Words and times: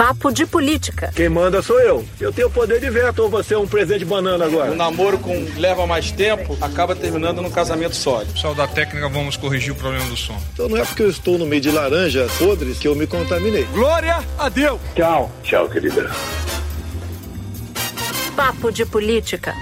Papo 0.00 0.32
de 0.32 0.46
Política. 0.46 1.12
Quem 1.14 1.28
manda 1.28 1.60
sou 1.60 1.78
eu. 1.78 2.02
Eu 2.18 2.32
tenho 2.32 2.48
poder 2.48 2.80
de 2.80 2.88
veto 2.88 3.18
ou 3.18 3.28
você 3.28 3.52
é 3.52 3.58
um 3.58 3.68
presente 3.68 3.98
de 3.98 4.06
banana 4.06 4.46
agora? 4.46 4.72
O 4.72 4.74
namoro 4.74 5.18
com 5.18 5.46
leva 5.58 5.86
mais 5.86 6.10
tempo 6.10 6.56
acaba 6.58 6.96
terminando 6.96 7.42
num 7.42 7.50
casamento 7.50 7.94
sólido. 7.94 8.32
Pessoal 8.32 8.54
da 8.54 8.66
técnica, 8.66 9.10
vamos 9.10 9.36
corrigir 9.36 9.74
o 9.74 9.76
problema 9.76 10.06
do 10.06 10.16
som. 10.16 10.40
Então 10.54 10.70
não 10.70 10.78
é 10.78 10.86
porque 10.86 11.02
eu 11.02 11.10
estou 11.10 11.36
no 11.36 11.44
meio 11.44 11.60
de 11.60 11.70
laranjas 11.70 12.32
podres 12.38 12.78
que 12.78 12.88
eu 12.88 12.94
me 12.94 13.06
contaminei. 13.06 13.64
Glória 13.74 14.24
a 14.38 14.48
Deus! 14.48 14.80
Tchau. 14.96 15.30
Tchau, 15.42 15.68
querida. 15.68 16.10
Papo 18.34 18.72
de 18.72 18.86
Política. 18.86 19.54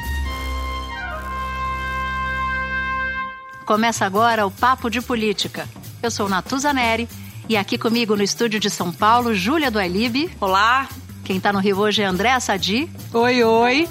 Começa 3.66 4.06
agora 4.06 4.46
o 4.46 4.52
Papo 4.52 4.88
de 4.88 5.00
Política. 5.00 5.68
Eu 6.00 6.12
sou 6.12 6.28
Natuza 6.28 6.72
Neri 6.72 7.08
e 7.48 7.56
aqui 7.56 7.78
comigo 7.78 8.14
no 8.14 8.22
estúdio 8.22 8.60
de 8.60 8.68
São 8.68 8.92
Paulo, 8.92 9.34
Júlia 9.34 9.70
do 9.70 9.78
Ailibe. 9.78 10.30
Olá. 10.38 10.86
Quem 11.24 11.40
tá 11.40 11.52
no 11.52 11.58
Rio 11.58 11.78
hoje 11.78 12.02
é 12.02 12.04
André 12.04 12.38
Sadi. 12.40 12.90
Oi, 13.12 13.42
oi. 13.42 13.88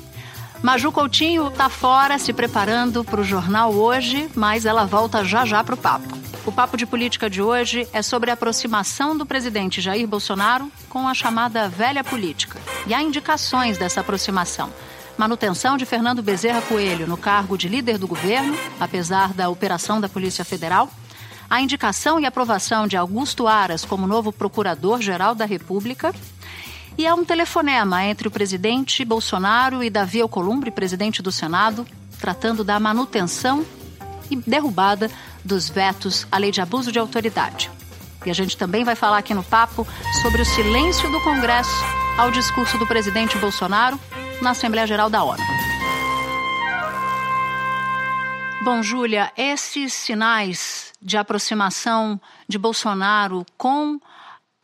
Maju 0.61 0.91
Coutinho 0.91 1.49
tá 1.49 1.67
fora 1.67 2.19
se 2.19 2.31
preparando 2.33 3.03
para 3.03 3.21
o 3.21 3.23
jornal 3.23 3.73
hoje, 3.73 4.29
mas 4.35 4.65
ela 4.65 4.85
volta 4.85 5.23
já 5.23 5.43
já 5.43 5.63
para 5.63 5.73
o 5.73 5.77
papo. 5.77 6.15
O 6.45 6.51
papo 6.51 6.77
de 6.77 6.85
política 6.85 7.29
de 7.29 7.41
hoje 7.41 7.87
é 7.91 8.01
sobre 8.01 8.29
a 8.29 8.35
aproximação 8.35 9.17
do 9.17 9.25
presidente 9.25 9.81
Jair 9.81 10.07
Bolsonaro 10.07 10.71
com 10.87 11.07
a 11.07 11.13
chamada 11.13 11.67
velha 11.67 12.03
política 12.03 12.59
e 12.85 12.93
há 12.93 13.01
indicações 13.01 13.77
dessa 13.77 14.01
aproximação. 14.01 14.71
Manutenção 15.17 15.77
de 15.77 15.85
Fernando 15.85 16.21
Bezerra 16.21 16.61
Coelho 16.61 17.07
no 17.07 17.17
cargo 17.17 17.57
de 17.57 17.67
líder 17.67 17.97
do 17.97 18.07
governo, 18.07 18.55
apesar 18.79 19.33
da 19.33 19.49
operação 19.49 19.99
da 19.99 20.07
Polícia 20.07 20.45
Federal 20.45 20.91
a 21.49 21.61
indicação 21.61 22.19
e 22.19 22.25
aprovação 22.25 22.87
de 22.87 22.97
Augusto 22.97 23.47
Aras 23.47 23.85
como 23.85 24.07
novo 24.07 24.31
Procurador-Geral 24.31 25.33
da 25.33 25.45
República. 25.45 26.13
E 26.97 27.05
há 27.05 27.13
um 27.13 27.23
telefonema 27.23 28.03
entre 28.03 28.27
o 28.27 28.31
presidente 28.31 29.05
Bolsonaro 29.05 29.83
e 29.83 29.89
Davi 29.89 30.19
Alcolumbre, 30.19 30.71
presidente 30.71 31.21
do 31.21 31.31
Senado, 31.31 31.85
tratando 32.19 32.63
da 32.63 32.79
manutenção 32.79 33.65
e 34.29 34.35
derrubada 34.35 35.09
dos 35.43 35.69
vetos 35.69 36.27
à 36.31 36.37
lei 36.37 36.51
de 36.51 36.59
abuso 36.59 36.91
de 36.91 36.99
autoridade. 36.99 37.71
E 38.25 38.29
a 38.29 38.33
gente 38.33 38.57
também 38.57 38.83
vai 38.83 38.95
falar 38.95 39.19
aqui 39.19 39.33
no 39.33 39.43
papo 39.43 39.87
sobre 40.21 40.41
o 40.41 40.45
silêncio 40.45 41.09
do 41.11 41.21
Congresso 41.21 41.71
ao 42.17 42.31
discurso 42.31 42.77
do 42.77 42.87
presidente 42.87 43.37
Bolsonaro 43.37 43.97
na 44.41 44.49
Assembleia 44.49 44.87
Geral 44.87 45.09
da 45.09 45.23
ONU. 45.23 45.43
Bom, 48.63 48.83
Júlia, 48.83 49.31
esses 49.37 49.93
sinais 49.93 50.86
de 51.01 51.17
aproximação 51.17 52.19
de 52.47 52.57
Bolsonaro 52.57 53.45
com 53.57 53.99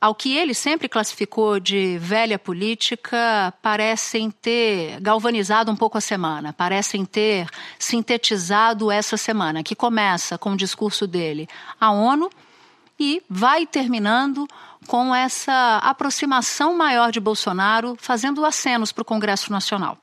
ao 0.03 0.13
que 0.13 0.35
ele 0.35 0.53
sempre 0.53 0.89
classificou 0.89 1.61
de 1.61 1.97
velha 1.97 2.37
política, 2.37 3.53
parecem 3.61 4.29
ter 4.29 4.99
galvanizado 4.99 5.71
um 5.71 5.77
pouco 5.77 5.97
a 5.97 6.01
semana, 6.01 6.51
parecem 6.51 7.05
ter 7.05 7.47
sintetizado 7.79 8.91
essa 8.91 9.15
semana, 9.15 9.63
que 9.63 9.73
começa 9.73 10.37
com 10.37 10.51
o 10.51 10.57
discurso 10.57 11.07
dele 11.07 11.47
à 11.79 11.89
ONU 11.89 12.29
e 12.99 13.23
vai 13.29 13.65
terminando 13.65 14.45
com 14.87 15.15
essa 15.15 15.77
aproximação 15.77 16.75
maior 16.75 17.09
de 17.09 17.21
Bolsonaro, 17.21 17.95
fazendo 17.97 18.43
acenos 18.43 18.91
para 18.91 19.03
o 19.03 19.05
Congresso 19.05 19.53
Nacional. 19.53 19.97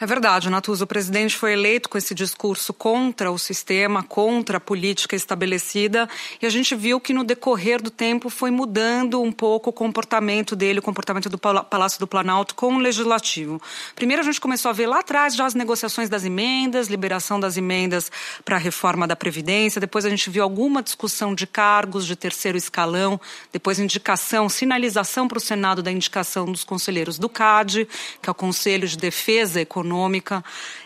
É 0.00 0.06
verdade, 0.06 0.50
Natuza. 0.50 0.82
O 0.82 0.88
presidente 0.88 1.36
foi 1.36 1.52
eleito 1.52 1.88
com 1.88 1.96
esse 1.96 2.16
discurso 2.16 2.74
contra 2.74 3.30
o 3.30 3.38
sistema, 3.38 4.02
contra 4.02 4.56
a 4.56 4.60
política 4.60 5.14
estabelecida, 5.14 6.08
e 6.42 6.46
a 6.46 6.50
gente 6.50 6.74
viu 6.74 6.98
que 6.98 7.14
no 7.14 7.22
decorrer 7.22 7.80
do 7.80 7.90
tempo 7.90 8.28
foi 8.28 8.50
mudando 8.50 9.22
um 9.22 9.30
pouco 9.30 9.70
o 9.70 9.72
comportamento 9.72 10.56
dele, 10.56 10.80
o 10.80 10.82
comportamento 10.82 11.28
do 11.28 11.38
Palácio 11.38 12.00
do 12.00 12.08
Planalto 12.08 12.56
com 12.56 12.74
o 12.74 12.78
legislativo. 12.78 13.62
Primeiro 13.94 14.20
a 14.20 14.24
gente 14.24 14.40
começou 14.40 14.68
a 14.68 14.72
ver 14.72 14.88
lá 14.88 14.98
atrás 14.98 15.36
já 15.36 15.46
as 15.46 15.54
negociações 15.54 16.08
das 16.08 16.24
emendas, 16.24 16.88
liberação 16.88 17.38
das 17.38 17.56
emendas 17.56 18.10
para 18.44 18.56
a 18.56 18.58
reforma 18.58 19.06
da 19.06 19.14
Previdência, 19.14 19.80
depois 19.80 20.04
a 20.04 20.10
gente 20.10 20.28
viu 20.28 20.42
alguma 20.42 20.82
discussão 20.82 21.36
de 21.36 21.46
cargos 21.46 22.04
de 22.04 22.16
terceiro 22.16 22.58
escalão, 22.58 23.20
depois 23.52 23.78
indicação, 23.78 24.48
sinalização 24.48 25.28
para 25.28 25.38
o 25.38 25.40
Senado 25.40 25.84
da 25.84 25.92
indicação 25.92 26.46
dos 26.46 26.64
conselheiros 26.64 27.16
do 27.16 27.28
CAD, 27.28 27.86
que 28.20 28.28
é 28.28 28.32
o 28.32 28.34
Conselho 28.34 28.88
de 28.88 28.96
Defesa 28.96 29.60
Econômica 29.60 29.83
econômica. 29.84 30.42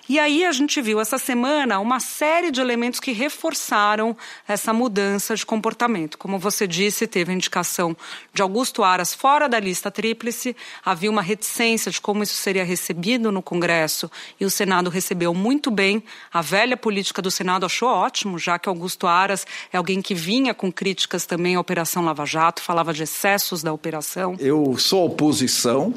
E 0.08 0.18
aí 0.18 0.44
a 0.44 0.52
gente 0.52 0.80
viu 0.80 1.00
essa 1.00 1.18
semana 1.18 1.78
uma 1.78 2.00
série 2.00 2.50
de 2.50 2.60
elementos 2.60 2.98
que 2.98 3.12
reforçaram 3.12 4.16
essa 4.46 4.72
mudança 4.72 5.36
de 5.36 5.46
comportamento. 5.46 6.18
Como 6.18 6.38
você 6.38 6.66
disse, 6.66 7.06
teve 7.06 7.30
a 7.30 7.34
indicação 7.34 7.96
de 8.32 8.42
Augusto 8.42 8.82
Aras 8.82 9.14
fora 9.14 9.48
da 9.48 9.60
lista 9.60 9.90
tríplice, 9.90 10.56
havia 10.84 11.10
uma 11.10 11.22
reticência 11.22 11.90
de 11.90 12.00
como 12.00 12.22
isso 12.22 12.34
seria 12.34 12.64
recebido 12.64 13.30
no 13.30 13.42
Congresso 13.42 14.10
e 14.40 14.44
o 14.44 14.50
Senado 14.50 14.90
recebeu 14.90 15.32
muito 15.32 15.70
bem. 15.70 16.02
A 16.32 16.42
velha 16.42 16.76
política 16.76 17.22
do 17.22 17.30
Senado 17.30 17.66
achou 17.66 17.88
ótimo, 17.88 18.38
já 18.38 18.58
que 18.58 18.68
Augusto 18.68 19.06
Aras 19.06 19.46
é 19.72 19.76
alguém 19.76 20.02
que 20.02 20.14
vinha 20.14 20.54
com 20.54 20.72
críticas 20.72 21.26
também 21.26 21.54
à 21.54 21.60
Operação 21.60 22.04
Lava 22.04 22.24
Jato, 22.24 22.62
falava 22.62 22.92
de 22.94 23.02
excessos 23.02 23.62
da 23.62 23.72
operação. 23.72 24.36
Eu 24.40 24.76
sou 24.78 25.06
oposição 25.06 25.92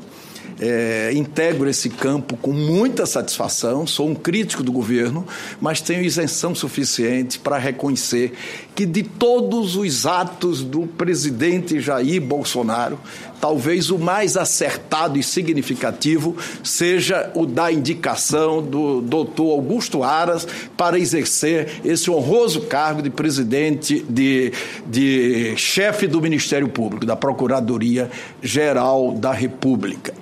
é, 0.60 1.12
integro 1.14 1.70
esse 1.70 1.90
campo 1.90 2.38
com 2.38 2.52
muita 2.52 3.06
satisfação, 3.06 3.88
sou 3.88 4.10
um 4.10 4.16
crítico 4.16 4.64
do 4.64 4.72
governo, 4.72 5.26
mas 5.60 5.82
tenho 5.82 6.04
isenção 6.04 6.54
suficiente 6.54 7.40
para 7.40 7.58
reconhecer 7.58 8.34
que 8.76 8.86
de 8.86 9.04
todos 9.04 9.76
os 9.76 10.06
atos 10.06 10.64
do 10.64 10.88
presidente 10.88 11.80
Jair 11.80 12.22
Bolsonaro, 12.22 13.00
talvez 13.40 13.90
o 13.90 13.98
mais 13.98 14.38
acertado 14.38 15.18
e 15.18 15.24
significativo 15.24 16.38
seja 16.64 17.32
o 17.36 17.46
da 17.46 17.72
indicação 17.72 18.62
do 18.62 19.02
doutor 19.02 19.52
Augusto 19.52 20.04
Aras 20.04 20.48
para 20.78 21.00
exercer 21.00 21.82
esse 21.84 22.10
honroso 22.10 22.62
cargo 22.62 23.02
de 23.02 23.10
presidente, 23.10 24.06
de, 24.08 24.54
de 24.86 25.56
chefe 25.58 26.08
do 26.08 26.22
Ministério 26.22 26.70
Público, 26.70 27.06
da 27.06 27.16
Procuradoria 27.16 28.10
Geral 28.42 29.12
da 29.12 29.32
República. 29.32 30.21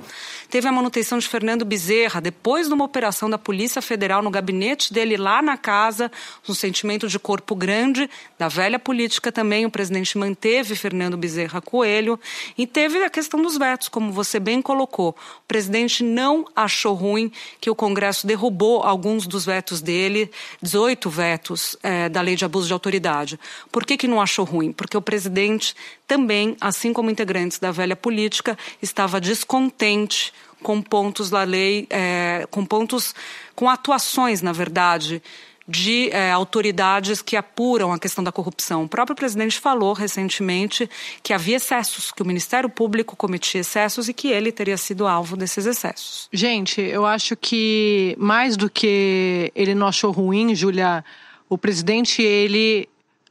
Teve 0.49 0.67
a 0.67 0.71
manutenção 0.71 1.19
de 1.19 1.27
Fernando 1.27 1.63
Bezerra, 1.63 2.19
depois 2.19 2.67
de 2.67 2.73
uma 2.73 2.83
operação 2.83 3.29
da 3.29 3.37
Polícia 3.37 3.83
Federal 3.83 4.23
no 4.23 4.31
gabinete 4.31 4.91
dele 4.91 5.15
lá 5.15 5.43
na 5.43 5.55
casa, 5.55 6.11
um 6.47 6.55
sentimento 6.55 7.07
de 7.07 7.19
corpo 7.19 7.55
grande, 7.55 8.09
da 8.35 8.47
velha 8.47 8.79
política 8.79 9.31
também, 9.31 9.67
o 9.67 9.69
presidente 9.69 10.17
manteve 10.17 10.75
Fernando 10.75 11.15
Bezerra 11.15 11.61
Coelho. 11.61 12.19
E 12.57 12.65
teve 12.65 13.03
a 13.03 13.11
questão 13.11 13.39
dos 13.39 13.59
vetos, 13.59 13.89
como 13.89 14.11
você 14.11 14.39
bem 14.39 14.59
colocou. 14.59 15.09
O 15.09 15.47
presidente 15.47 16.03
não 16.03 16.47
achou 16.55 16.95
ruim 16.95 17.31
que 17.61 17.69
o 17.69 17.75
Congresso 17.75 18.25
derrubou 18.25 18.81
alguns 18.81 19.27
dos 19.27 19.45
vetos 19.45 19.81
dele, 19.81 20.31
18 20.63 21.11
vetos 21.11 21.77
é, 21.83 22.09
da 22.09 22.21
lei 22.21 22.35
de 22.35 22.43
abuso 22.43 22.65
de 22.65 22.73
autoridade. 22.73 23.39
Por 23.71 23.85
que, 23.85 23.95
que 23.95 24.07
não 24.07 24.19
achou 24.19 24.45
ruim? 24.45 24.71
Porque 24.71 24.97
o 24.97 25.01
presidente 25.01 25.75
também, 26.07 26.57
assim 26.59 26.91
como 26.91 27.11
integrantes 27.11 27.59
da 27.59 27.71
velha 27.71 27.95
política, 27.95 28.57
estava 28.81 29.21
descontente 29.21 30.33
com 30.61 30.81
pontos 30.81 31.29
da 31.29 31.43
lei, 31.43 31.87
é, 31.89 32.47
com 32.51 32.65
pontos, 32.65 33.15
com 33.55 33.69
atuações, 33.69 34.41
na 34.41 34.51
verdade, 34.51 35.21
de 35.69 36.09
é, 36.11 36.31
autoridades 36.31 37.21
que 37.21 37.35
apuram 37.35 37.93
a 37.93 37.99
questão 37.99 38.23
da 38.23 38.31
corrupção. 38.31 38.85
O 38.85 38.89
próprio 38.89 39.15
presidente 39.15 39.59
falou 39.59 39.93
recentemente 39.93 40.89
que 41.21 41.31
havia 41.31 41.57
excessos, 41.57 42.11
que 42.11 42.23
o 42.23 42.25
Ministério 42.25 42.69
Público 42.69 43.15
cometia 43.15 43.61
excessos 43.61 44.09
e 44.09 44.13
que 44.13 44.29
ele 44.29 44.51
teria 44.51 44.77
sido 44.77 45.07
alvo 45.07 45.37
desses 45.37 45.67
excessos. 45.67 46.27
Gente, 46.33 46.81
eu 46.81 47.05
acho 47.05 47.37
que 47.37 48.15
mais 48.17 48.57
do 48.57 48.67
que 48.67 49.51
ele 49.55 49.75
não 49.75 49.87
achou 49.87 50.11
ruim, 50.11 50.55
Júlia, 50.55 51.05
o 51.47 51.55
presidente 51.55 52.23
ele 52.23 52.89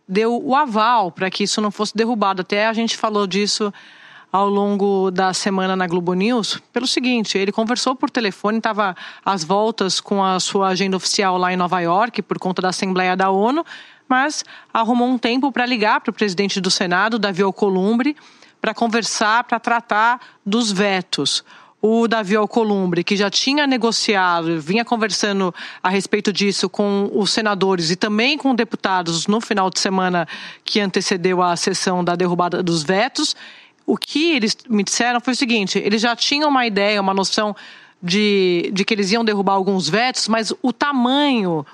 deu 0.09 0.41
o 0.41 0.55
aval 0.55 1.11
para 1.11 1.29
que 1.31 1.43
isso 1.43 1.61
não 1.61 1.73
fosse 1.73 1.97
derrubado. 1.97 2.43
Até 2.43 2.67
a 2.67 2.73
gente 2.73 2.97
falou 2.97 3.27
disso 3.27 3.75
ao 4.33 4.49
longo 4.49 5.11
da 5.11 5.33
semana 5.33 5.75
na 5.75 5.87
Globo 5.87 6.15
News, 6.15 6.61
pelo 6.73 6.87
seguinte: 6.87 7.39
ele 7.39 7.53
conversou 7.53 7.95
por 7.95 8.11
telefone, 8.11 8.59
estava 8.59 8.97
às 9.25 9.43
voltas 9.45 10.01
com 10.01 10.23
a 10.23 10.39
sua 10.39 10.69
agenda 10.69 10.97
oficial 10.97 11.39
lá 11.39 11.53
em 11.53 11.57
Nova 11.57 11.81
York, 11.81 12.23
por 12.23 12.39
conta 12.39 12.63
da 12.63 12.69
Assembleia 12.69 13.17
da 13.17 13.31
ONU, 13.31 13.65
mas 14.09 14.45
arrumou 14.73 15.09
um 15.09 15.19
tempo 15.19 15.51
para 15.53 15.67
ligar 15.67 16.01
para 16.01 16.11
o 16.11 16.15
presidente 16.15 16.61
do 16.61 16.71
Senado, 16.71 17.19
Davi 17.19 17.43
Alcolumbre, 17.43 18.17
para 18.61 18.75
conversar, 18.75 19.45
para 19.45 19.59
tratar 19.59 20.21
dos 20.45 20.73
vetos. 20.73 21.45
O 21.81 22.09
Davi 22.09 22.35
Alcolumbre, 22.35 23.05
que 23.05 23.17
já 23.17 23.31
tinha 23.31 23.65
negociado, 23.65 24.61
vinha 24.61 24.85
conversando 24.85 25.55
a 25.81 25.89
respeito 25.89 26.33
disso 26.33 26.69
com 26.69 27.09
os 27.15 27.31
senadores 27.31 27.93
e 27.93 27.97
também 27.97 28.37
com 28.37 28.53
deputados 28.53 29.29
no 29.29 29.41
final 29.41 29.71
de 29.71 29.79
semana 29.79 30.27
que 30.65 30.81
antecedeu 30.81 31.41
a 31.41 31.55
sessão 31.55 32.03
da 32.03 32.17
derrubada 32.17 32.65
dos 32.65 32.83
vetos, 32.83 33.37
o 33.89 33.97
que 33.97 34.33
eles 34.33 34.55
me 34.69 34.85
disseram 34.85 35.19
foi 35.19 35.33
o 35.33 35.37
seguinte: 35.37 35.79
eles 35.79 36.03
já 36.03 36.15
tinham 36.15 36.51
uma 36.51 36.67
ideia, 36.67 37.01
uma 37.01 37.15
noção 37.15 37.57
de, 38.03 38.71
de 38.73 38.85
que 38.85 38.93
eles 38.93 39.11
iam 39.11 39.25
derrubar 39.25 39.55
alguns 39.55 39.89
vetos, 39.89 40.29
mas 40.29 40.53
o 40.63 40.73
tamanho 40.73 41.65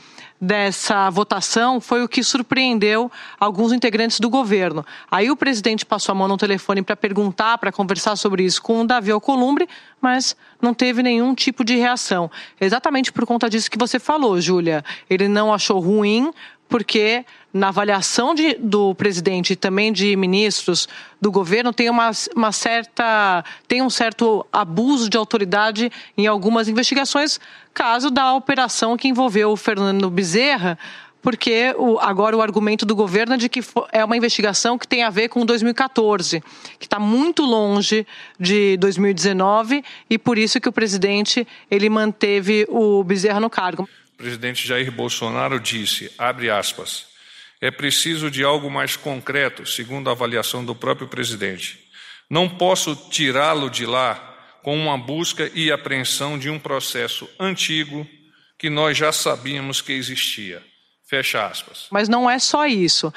dessa 0.41 1.09
votação 1.11 1.81
foi 1.81 2.03
o 2.03 2.09
que 2.09 2.23
surpreendeu 2.23 3.11
alguns 3.41 3.73
integrantes 3.73 4.21
do 4.21 4.29
governo. 4.29 4.85
Aí 5.11 5.31
o 5.31 5.37
presidente 5.37 5.87
passou 5.87 6.13
a 6.13 6.15
mão 6.15 6.29
no 6.29 6.37
telefone 6.37 6.83
para 6.83 6.95
perguntar, 6.95 7.59
para 7.59 7.73
conversar 7.73 8.15
sobre 8.17 8.45
isso 8.45 8.63
com 8.63 8.83
o 8.83 8.87
Davi 8.87 9.11
Alcolumbre, 9.11 9.69
mas 10.01 10.37
não 10.61 10.75
teve 10.75 11.03
nenhum 11.03 11.35
tipo 11.35 11.65
de 11.65 11.77
reação. 11.77 12.31
Exatamente 12.61 13.11
por 13.11 13.27
conta 13.27 13.49
disso 13.49 13.71
que 13.71 13.79
você 13.79 13.99
falou, 13.99 14.41
Júlia. 14.41 14.85
Ele 15.09 15.29
não 15.29 15.53
achou 15.53 15.81
ruim, 15.81 16.31
porque 16.69 17.25
na 17.53 17.69
avaliação 17.69 18.35
de, 18.35 18.55
do 18.55 18.95
presidente 18.97 19.53
e 19.53 19.57
também 19.57 19.93
de 19.93 20.17
ministros 20.17 20.89
do 21.21 21.31
governo 21.31 21.73
tem 21.73 21.89
uma, 21.89 22.11
uma 22.35 22.51
certa 22.51 23.45
tem 23.69 23.81
um 23.81 23.91
certo 23.91 24.45
abuso 24.53 25.09
de 25.09 25.17
autoridade 25.17 25.91
em 26.19 26.27
algumas 26.27 26.69
investigações, 26.69 27.39
caso 27.73 28.11
da 28.11 28.35
operação 28.35 28.97
que 28.97 29.07
envolveu 29.07 29.53
o 29.53 29.57
Fernando 29.57 30.11
Bezerra, 30.11 30.77
porque 31.23 31.75
o, 31.79 31.99
agora 32.01 32.37
o 32.37 32.43
argumento 32.43 32.85
do 32.85 32.95
governo 32.95 33.35
é 33.35 33.37
de 33.39 33.49
que 33.49 33.61
é 33.93 34.05
uma 34.05 34.17
investigação 34.17 34.77
que 34.77 34.87
tem 34.87 35.03
a 35.03 35.11
ver 35.11 35.29
com 35.29 35.47
2014, 35.47 36.43
que 36.79 36.87
está 36.87 36.99
muito 36.99 37.43
longe 37.43 38.07
de 38.39 38.77
2019 38.77 39.83
e 40.11 40.19
por 40.19 40.37
isso 40.37 40.61
que 40.61 40.69
o 40.69 40.73
presidente 40.73 41.47
ele 41.71 41.89
manteve 41.89 42.67
o 42.69 43.03
Bezerra 43.03 43.41
no 43.41 43.49
cargo. 43.49 43.89
Presidente 44.17 44.67
Jair 44.67 44.91
Bolsonaro 44.91 45.59
disse, 45.59 46.11
abre 46.17 46.51
aspas, 46.51 47.07
é 47.61 47.71
preciso 47.71 48.31
de 48.31 48.45
algo 48.45 48.71
mais 48.71 48.97
concreto, 48.97 49.67
segundo 49.67 50.09
a 50.09 50.13
avaliação 50.13 50.65
do 50.65 50.75
próprio 50.75 51.09
presidente. 51.09 51.79
Não 52.29 52.49
posso 52.49 52.95
tirá-lo 53.11 53.71
de 53.71 53.87
lá 53.87 54.35
com 54.63 54.77
uma 54.77 54.97
busca 54.97 55.51
e 55.55 55.71
apreensão 55.71 56.39
de 56.39 56.49
um 56.49 56.59
processo 56.59 57.29
antigo 57.39 58.07
que 58.59 58.71
nós 58.71 58.97
já 58.97 59.13
sabíamos 59.13 59.81
que 59.81 59.93
existia. 59.93 60.63
Fecha 61.09 61.47
aspas. 61.47 61.87
Mas 61.91 62.09
não 62.09 62.31
é 62.31 62.39
só 62.39 62.67
isso. 62.67 63.13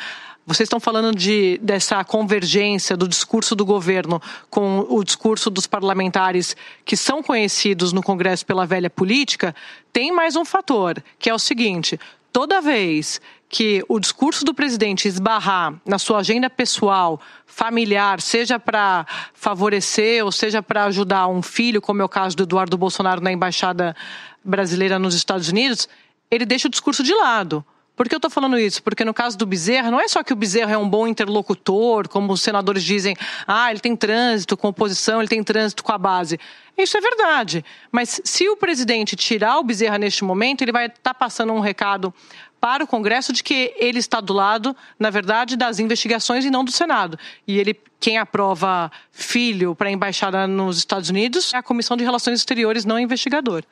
Vocês 0.47 0.67
estão 0.67 0.79
falando 0.79 1.13
de, 1.13 1.59
dessa 1.61 2.01
convergência 2.05 2.95
do 2.95 3.05
discurso 3.05 3.53
do 3.53 3.65
governo 3.65 4.21
com 4.49 4.79
o 4.89 5.03
discurso 5.03 5.49
dos 5.49 5.67
parlamentares 5.67 6.55
que 6.85 6.95
são 6.95 7.21
conhecidos 7.21 7.91
no 7.91 8.01
Congresso 8.01 8.45
pela 8.45 8.65
velha 8.65 8.89
política. 8.89 9.53
Tem 9.91 10.09
mais 10.09 10.37
um 10.37 10.45
fator, 10.45 11.03
que 11.19 11.29
é 11.29 11.33
o 11.33 11.37
seguinte: 11.37 11.99
toda 12.31 12.61
vez 12.61 13.19
que 13.49 13.83
o 13.89 13.99
discurso 13.99 14.45
do 14.45 14.53
presidente 14.53 15.05
esbarrar 15.05 15.73
na 15.85 15.99
sua 15.99 16.19
agenda 16.19 16.49
pessoal, 16.49 17.19
familiar, 17.45 18.21
seja 18.21 18.57
para 18.57 19.05
favorecer 19.33 20.23
ou 20.23 20.31
seja 20.31 20.63
para 20.63 20.85
ajudar 20.85 21.27
um 21.27 21.41
filho, 21.41 21.81
como 21.81 22.01
é 22.01 22.05
o 22.05 22.09
caso 22.09 22.37
do 22.37 22.43
Eduardo 22.43 22.77
Bolsonaro 22.77 23.19
na 23.19 23.33
embaixada 23.33 23.93
brasileira 24.41 24.97
nos 24.97 25.13
Estados 25.13 25.49
Unidos, 25.49 25.89
ele 26.31 26.45
deixa 26.45 26.69
o 26.69 26.71
discurso 26.71 27.03
de 27.03 27.13
lado. 27.13 27.65
Por 27.97 28.07
que 28.07 28.13
eu 28.13 28.17
estou 28.17 28.29
falando 28.29 28.59
isso? 28.59 28.83
Porque 28.83 29.03
no 29.03 29.11
caso 29.11 29.35
do 29.35 29.43
Bezerra, 29.43 29.89
não 29.89 29.99
é 29.99 30.07
só 30.07 30.21
que 30.21 30.31
o 30.31 30.35
Bezerra 30.35 30.73
é 30.73 30.77
um 30.77 30.87
bom 30.87 31.07
interlocutor, 31.07 32.07
como 32.07 32.31
os 32.31 32.41
senadores 32.41 32.83
dizem, 32.83 33.15
ah, 33.47 33.71
ele 33.71 33.79
tem 33.79 33.95
trânsito 33.95 34.55
com 34.55 34.67
a 34.67 34.69
oposição, 34.69 35.19
ele 35.19 35.27
tem 35.27 35.43
trânsito 35.43 35.83
com 35.83 35.91
a 35.91 35.97
base. 35.97 36.39
Isso 36.77 36.95
é 36.95 37.01
verdade. 37.01 37.65
Mas 37.91 38.21
se 38.23 38.47
o 38.47 38.55
presidente 38.55 39.15
tirar 39.15 39.57
o 39.57 39.63
Bezerra 39.63 39.97
neste 39.97 40.23
momento, 40.23 40.61
ele 40.61 40.71
vai 40.71 40.85
estar 40.85 40.99
tá 41.01 41.13
passando 41.13 41.51
um 41.53 41.59
recado 41.59 42.13
para 42.61 42.83
o 42.83 42.87
Congresso 42.87 43.33
de 43.33 43.41
que 43.41 43.73
ele 43.77 43.97
está 43.97 44.21
do 44.21 44.31
lado, 44.31 44.75
na 44.99 45.09
verdade, 45.09 45.57
das 45.57 45.79
investigações 45.79 46.45
e 46.45 46.51
não 46.51 46.63
do 46.63 46.71
Senado. 46.71 47.17
E 47.47 47.57
ele, 47.57 47.75
quem 47.99 48.19
aprova 48.19 48.91
filho 49.11 49.73
para 49.73 49.89
a 49.89 49.91
embaixada 49.91 50.45
nos 50.45 50.77
Estados 50.77 51.09
Unidos 51.09 51.51
é 51.51 51.57
a 51.57 51.63
Comissão 51.63 51.97
de 51.97 52.03
Relações 52.03 52.37
Exteriores, 52.37 52.85
não 52.85 52.99
investigador. 52.99 53.63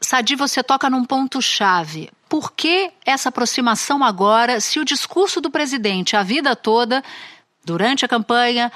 Sadi, 0.00 0.34
você 0.34 0.62
toca 0.62 0.88
num 0.88 1.04
ponto-chave. 1.04 2.10
Por 2.28 2.52
que 2.52 2.90
essa 3.04 3.28
aproximação 3.28 4.02
agora, 4.02 4.60
se 4.60 4.80
o 4.80 4.84
discurso 4.84 5.40
do 5.40 5.50
presidente 5.50 6.16
a 6.16 6.22
vida 6.22 6.56
toda, 6.56 7.02
durante 7.64 8.04
a 8.04 8.08
campanha, 8.08 8.72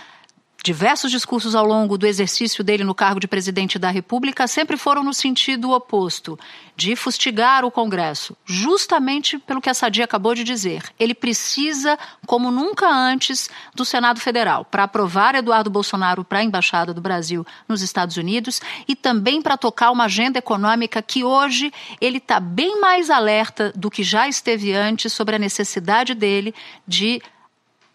Diversos 0.65 1.11
discursos 1.11 1.55
ao 1.55 1.67
longo 1.67 1.99
do 1.99 2.07
exercício 2.07 2.65
dele 2.65 2.85
no 2.85 2.95
cargo 2.95 3.21
de 3.21 3.29
presidente 3.29 3.79
da 3.79 3.91
República 3.91 4.47
sempre 4.47 4.79
foram 4.79 5.05
no 5.05 5.13
sentido 5.13 5.73
oposto, 5.73 6.39
de 6.75 6.97
fustigar 6.97 7.67
o 7.67 7.71
Congresso, 7.71 8.35
justamente 8.47 9.39
pelo 9.39 9.61
que 9.61 9.69
a 9.69 9.75
Sadia 9.75 10.07
acabou 10.07 10.35
de 10.35 10.43
dizer. 10.43 10.83
Ele 10.99 11.15
precisa, 11.15 11.99
como 12.27 12.51
nunca 12.51 12.89
antes, 12.89 13.51
do 13.75 13.85
Senado 13.85 14.21
Federal 14.21 14.65
para 14.65 14.85
aprovar 14.85 15.35
Eduardo 15.35 15.69
Bolsonaro 15.69 16.25
para 16.25 16.39
a 16.39 16.43
Embaixada 16.43 16.95
do 16.95 17.01
Brasil 17.03 17.47
nos 17.69 17.83
Estados 17.83 18.17
Unidos 18.17 18.59
e 18.89 18.97
também 18.97 19.43
para 19.43 19.59
tocar 19.59 19.91
uma 19.91 20.05
agenda 20.05 20.39
econômica 20.39 21.03
que 21.03 21.23
hoje 21.23 21.71
ele 22.01 22.17
está 22.17 22.41
bem 22.41 22.81
mais 22.81 23.11
alerta 23.11 23.71
do 23.77 23.91
que 23.91 24.03
já 24.03 24.27
esteve 24.27 24.73
antes 24.73 25.13
sobre 25.13 25.37
a 25.37 25.39
necessidade 25.39 26.15
dele 26.15 26.55
de 26.89 27.21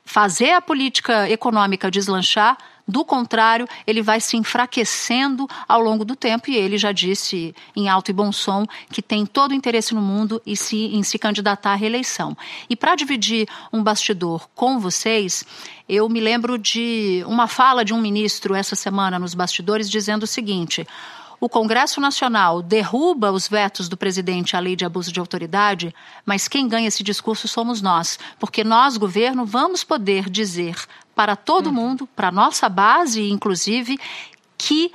fazer 0.10 0.54
a 0.54 0.62
política 0.62 1.30
econômica 1.30 1.92
deslanchar, 1.92 2.58
do 2.88 3.06
contrário, 3.06 3.68
ele 3.86 4.02
vai 4.02 4.20
se 4.20 4.36
enfraquecendo 4.36 5.48
ao 5.68 5.80
longo 5.80 6.04
do 6.04 6.16
tempo 6.16 6.50
e 6.50 6.56
ele 6.56 6.80
já 6.80 6.92
disse 6.92 7.54
em 7.76 7.88
alto 7.88 8.10
e 8.10 8.14
bom 8.14 8.32
som 8.32 8.66
que 8.92 9.04
tem 9.04 9.24
todo 9.24 9.52
o 9.52 9.54
interesse 9.54 9.94
no 9.94 10.02
mundo 10.02 10.42
e 10.44 10.58
se, 10.58 10.86
em 10.86 11.04
se 11.04 11.20
candidatar 11.20 11.74
à 11.74 11.76
reeleição. 11.76 12.36
E 12.68 12.76
para 12.76 12.96
dividir 12.96 13.48
um 13.72 13.84
bastidor 13.84 14.50
com 14.56 14.80
vocês, 14.80 15.46
eu 15.88 16.10
me 16.10 16.20
lembro 16.20 16.58
de 16.58 17.24
uma 17.28 17.48
fala 17.48 17.86
de 17.86 17.94
um 17.94 18.02
ministro 18.02 18.56
essa 18.56 18.76
semana 18.76 19.20
nos 19.20 19.36
bastidores 19.36 19.88
dizendo 19.88 20.24
o 20.24 20.28
seguinte: 20.28 20.88
o 21.40 21.48
Congresso 21.48 22.02
Nacional 22.02 22.62
derruba 22.62 23.32
os 23.32 23.48
vetos 23.48 23.88
do 23.88 23.96
presidente 23.96 24.56
à 24.56 24.60
lei 24.60 24.76
de 24.76 24.86
abuso 24.86 25.12
de 25.12 25.20
autoridade, 25.20 25.96
mas 26.26 26.48
quem 26.48 26.68
ganha 26.68 26.88
esse 26.88 27.04
discurso 27.04 27.48
somos 27.48 27.82
nós, 27.82 28.20
porque 28.38 28.64
nós, 28.64 28.98
governo, 28.98 29.46
vamos 29.46 29.84
poder 29.84 30.30
dizer 30.30 30.76
para 31.16 31.36
todo 31.36 31.68
uhum. 31.68 31.74
mundo, 31.74 32.08
para 32.16 32.32
nossa 32.32 32.68
base, 32.68 33.30
inclusive, 33.30 34.00
que 34.58 34.92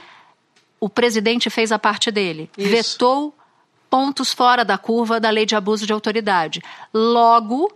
o 0.79 0.89
presidente 0.89 1.49
fez 1.49 1.73
a 1.73 1.79
parte 1.79 2.11
dele, 2.11 2.51
Isso. 2.59 2.71
vetou 2.71 3.35
pontos 3.89 4.33
fora 4.33 4.65
da 4.65 4.77
curva 4.77 5.21
da 5.21 5.31
lei 5.31 5.47
de 5.47 5.55
abuso 5.55 5.87
de 5.87 5.93
autoridade. 5.93 6.63
Logo, 6.93 7.73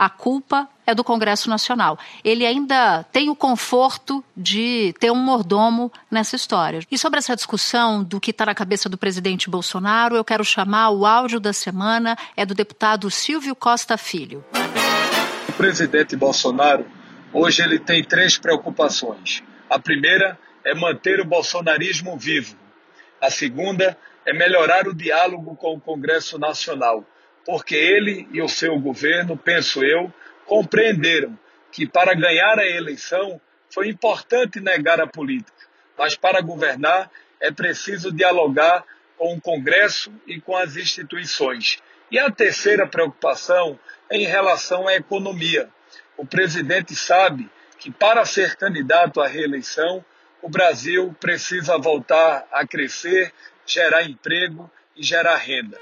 a 0.00 0.08
culpa 0.08 0.66
é 0.86 0.94
do 0.94 1.04
Congresso 1.04 1.50
Nacional. 1.50 1.98
Ele 2.24 2.46
ainda 2.46 3.04
tem 3.12 3.28
o 3.28 3.36
conforto 3.36 4.24
de 4.34 4.94
ter 4.98 5.10
um 5.10 5.16
mordomo 5.16 5.92
nessa 6.10 6.36
história. 6.36 6.80
E 6.90 6.96
sobre 6.96 7.18
essa 7.18 7.36
discussão 7.36 8.02
do 8.02 8.18
que 8.18 8.30
está 8.30 8.46
na 8.46 8.54
cabeça 8.54 8.88
do 8.88 8.96
presidente 8.96 9.50
Bolsonaro, 9.50 10.16
eu 10.16 10.24
quero 10.24 10.42
chamar 10.42 10.88
o 10.88 11.04
áudio 11.04 11.38
da 11.38 11.52
semana, 11.52 12.16
é 12.34 12.46
do 12.46 12.54
deputado 12.54 13.10
Silvio 13.10 13.54
Costa 13.54 13.98
Filho. 13.98 14.42
O 15.46 15.52
presidente 15.52 16.16
Bolsonaro, 16.16 16.86
hoje 17.30 17.62
ele 17.62 17.78
tem 17.78 18.02
três 18.02 18.38
preocupações. 18.38 19.42
A 19.68 19.78
primeira 19.78 20.38
é 20.64 20.74
manter 20.74 21.20
o 21.20 21.26
bolsonarismo 21.26 22.16
vivo. 22.16 22.56
A 23.20 23.30
segunda 23.30 23.98
é 24.24 24.32
melhorar 24.32 24.88
o 24.88 24.94
diálogo 24.94 25.54
com 25.56 25.74
o 25.74 25.80
Congresso 25.80 26.38
Nacional 26.38 27.04
porque 27.44 27.74
ele 27.74 28.28
e 28.32 28.40
o 28.40 28.48
seu 28.48 28.78
governo, 28.78 29.36
penso 29.36 29.84
eu, 29.84 30.12
compreenderam 30.46 31.38
que 31.72 31.86
para 31.86 32.14
ganhar 32.14 32.58
a 32.58 32.66
eleição 32.66 33.40
foi 33.72 33.88
importante 33.88 34.60
negar 34.60 35.00
a 35.00 35.06
política, 35.06 35.66
mas 35.96 36.16
para 36.16 36.40
governar 36.40 37.10
é 37.40 37.50
preciso 37.50 38.12
dialogar 38.12 38.84
com 39.16 39.34
o 39.34 39.40
Congresso 39.40 40.12
e 40.26 40.40
com 40.40 40.56
as 40.56 40.76
instituições. 40.76 41.78
E 42.10 42.18
a 42.18 42.30
terceira 42.30 42.86
preocupação 42.86 43.78
é 44.08 44.16
em 44.16 44.26
relação 44.26 44.88
à 44.88 44.94
economia. 44.94 45.68
O 46.16 46.26
presidente 46.26 46.94
sabe 46.94 47.48
que 47.78 47.90
para 47.90 48.24
ser 48.24 48.56
candidato 48.56 49.20
à 49.20 49.28
reeleição, 49.28 50.04
o 50.42 50.48
Brasil 50.48 51.14
precisa 51.20 51.78
voltar 51.78 52.46
a 52.50 52.66
crescer, 52.66 53.32
gerar 53.64 54.02
emprego 54.02 54.70
e 54.96 55.02
gerar 55.02 55.36
renda. 55.36 55.78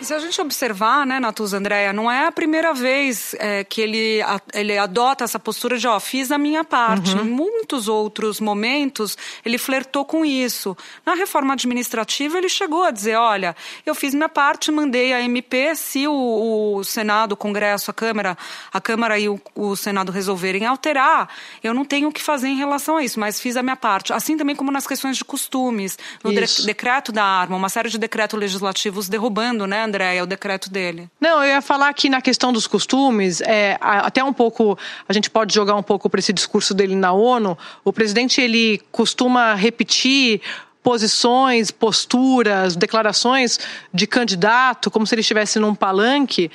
Se 0.00 0.14
a 0.14 0.18
gente 0.18 0.40
observar, 0.40 1.04
né, 1.04 1.18
Natuza 1.18 1.56
Andréia, 1.56 1.92
não 1.92 2.10
é 2.10 2.26
a 2.26 2.32
primeira 2.32 2.72
vez 2.72 3.34
é, 3.38 3.64
que 3.64 3.80
ele, 3.80 4.22
a, 4.22 4.40
ele 4.54 4.78
adota 4.78 5.24
essa 5.24 5.38
postura 5.38 5.76
de, 5.76 5.88
ó, 5.88 5.98
fiz 5.98 6.30
a 6.30 6.38
minha 6.38 6.62
parte. 6.62 7.14
Uhum. 7.14 7.24
Em 7.24 7.28
muitos 7.28 7.88
outros 7.88 8.40
momentos, 8.40 9.18
ele 9.44 9.58
flertou 9.58 10.04
com 10.04 10.24
isso. 10.24 10.76
Na 11.04 11.14
reforma 11.14 11.54
administrativa, 11.54 12.38
ele 12.38 12.48
chegou 12.48 12.84
a 12.84 12.90
dizer, 12.90 13.16
olha, 13.16 13.56
eu 13.84 13.94
fiz 13.94 14.14
minha 14.14 14.28
parte, 14.28 14.70
mandei 14.70 15.12
a 15.12 15.20
MP, 15.20 15.74
se 15.74 16.06
o, 16.06 16.76
o 16.76 16.84
Senado, 16.84 17.32
o 17.32 17.36
Congresso, 17.36 17.90
a 17.90 17.94
Câmara, 17.94 18.38
a 18.72 18.80
Câmara 18.80 19.18
e 19.18 19.28
o, 19.28 19.40
o, 19.54 19.74
Senado 19.74 20.12
resolverem 20.12 20.64
alterar, 20.64 21.28
eu 21.62 21.74
não 21.74 21.84
tenho 21.84 22.08
o 22.08 22.12
que 22.12 22.22
fazer 22.22 22.48
em 22.48 22.56
relação 22.56 22.96
a 22.96 23.02
isso, 23.02 23.18
mas 23.18 23.40
fiz 23.40 23.56
a 23.56 23.62
minha 23.62 23.76
parte. 23.76 24.12
Assim 24.12 24.36
também 24.36 24.54
como 24.54 24.70
nas 24.70 24.86
questões 24.86 25.16
de 25.16 25.24
costumes, 25.24 25.98
no 26.22 26.32
de, 26.32 26.64
decreto 26.64 27.10
da 27.10 27.24
arma, 27.24 27.56
uma 27.56 27.68
série 27.68 27.88
de 27.88 27.98
decretos 27.98 28.38
legislativos 28.38 29.08
derrubando, 29.08 29.66
né, 29.66 29.87
André, 29.88 30.16
é 30.16 30.22
o 30.22 30.26
decreto 30.26 30.70
dele. 30.70 31.08
Não, 31.20 31.42
eu 31.42 31.48
ia 31.48 31.62
falar 31.62 31.92
que 31.94 32.08
na 32.08 32.20
questão 32.20 32.52
dos 32.52 32.66
costumes, 32.66 33.40
é, 33.40 33.76
até 33.80 34.22
um 34.22 34.32
pouco, 34.32 34.78
a 35.08 35.12
gente 35.12 35.28
pode 35.28 35.54
jogar 35.54 35.74
um 35.74 35.82
pouco 35.82 36.08
para 36.08 36.20
esse 36.20 36.32
discurso 36.32 36.72
dele 36.72 36.94
na 36.94 37.12
ONU. 37.12 37.56
O 37.84 37.92
presidente 37.92 38.40
ele 38.40 38.80
costuma 38.92 39.54
repetir 39.54 40.40
posições, 40.82 41.70
posturas, 41.70 42.76
declarações 42.76 43.58
de 43.92 44.06
candidato, 44.06 44.90
como 44.90 45.06
se 45.06 45.14
ele 45.14 45.20
estivesse 45.20 45.58
num 45.58 45.74
palanque 45.74 46.50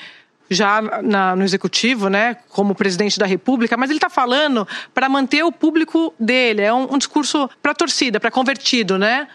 já 0.50 0.82
na, 1.02 1.36
no 1.36 1.44
executivo, 1.44 2.10
né, 2.10 2.38
como 2.50 2.76
presidente 2.76 3.18
da 3.18 3.26
República, 3.26 3.76
mas 3.76 3.90
ele 3.90 3.98
está 3.98 4.10
falando 4.10 4.68
para 4.94 5.10
manter 5.10 5.44
o 5.44 5.52
público 5.52 6.14
dele. 6.20 6.62
É 6.62 6.74
um, 6.74 6.94
um 6.94 6.98
discurso 6.98 7.50
para 7.62 7.74
torcida, 7.74 8.20
para 8.20 8.32
convertido, 8.32 8.98
né? 8.98 9.28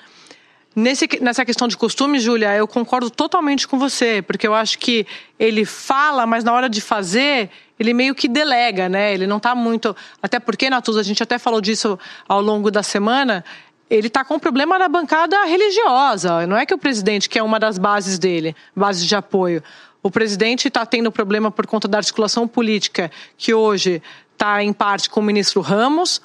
Nesse, 0.79 1.09
nessa 1.21 1.45
questão 1.45 1.67
de 1.67 1.77
costume, 1.77 2.21
Júlia, 2.21 2.55
eu 2.55 2.69
concordo 2.69 3.11
totalmente 3.11 3.67
com 3.67 3.77
você, 3.81 4.23
porque 4.23 4.47
eu 4.47 4.55
acho 4.55 4.79
que 4.79 5.05
ele 5.37 5.65
fala, 5.65 6.25
mas 6.25 6.45
na 6.45 6.53
hora 6.53 6.69
de 6.69 6.81
fazer, 6.81 7.51
ele 7.81 7.93
meio 7.93 8.15
que 8.15 8.29
delega, 8.29 8.89
né? 8.89 9.13
Ele 9.13 9.27
não 9.27 9.39
está 9.39 9.57
muito. 9.57 9.97
Até 10.23 10.39
porque, 10.39 10.71
Natuza, 10.71 11.01
a 11.01 11.03
gente 11.03 11.21
até 11.21 11.37
falou 11.37 11.61
disso 11.61 11.99
ao 12.29 12.41
longo 12.41 12.71
da 12.71 12.85
semana. 12.85 13.45
Ele 13.91 14.07
está 14.07 14.25
com 14.25 14.35
um 14.35 14.39
problema 14.39 14.79
na 14.79 14.89
bancada 14.89 15.45
religiosa. 15.47 16.47
Não 16.47 16.57
é 16.57 16.65
que 16.65 16.75
o 16.75 16.79
presidente, 16.79 17.29
que 17.29 17.41
é 17.41 17.43
uma 17.43 17.59
das 17.59 17.77
bases 17.77 18.17
dele, 18.17 18.55
bases 18.77 19.05
de 19.05 19.17
apoio. 19.17 19.61
O 20.01 20.13
presidente 20.13 20.69
está 20.69 20.87
tendo 20.87 21.11
problema 21.11 21.51
por 21.51 21.67
conta 21.67 21.89
da 21.89 21.99
articulação 21.99 22.47
política, 22.47 23.11
que 23.37 23.53
hoje 23.53 24.01
está 24.33 24.63
em 24.63 24.73
parte 24.73 25.11
com 25.11 25.19
o 25.19 25.25
ministro 25.25 25.61
Ramos 25.61 26.23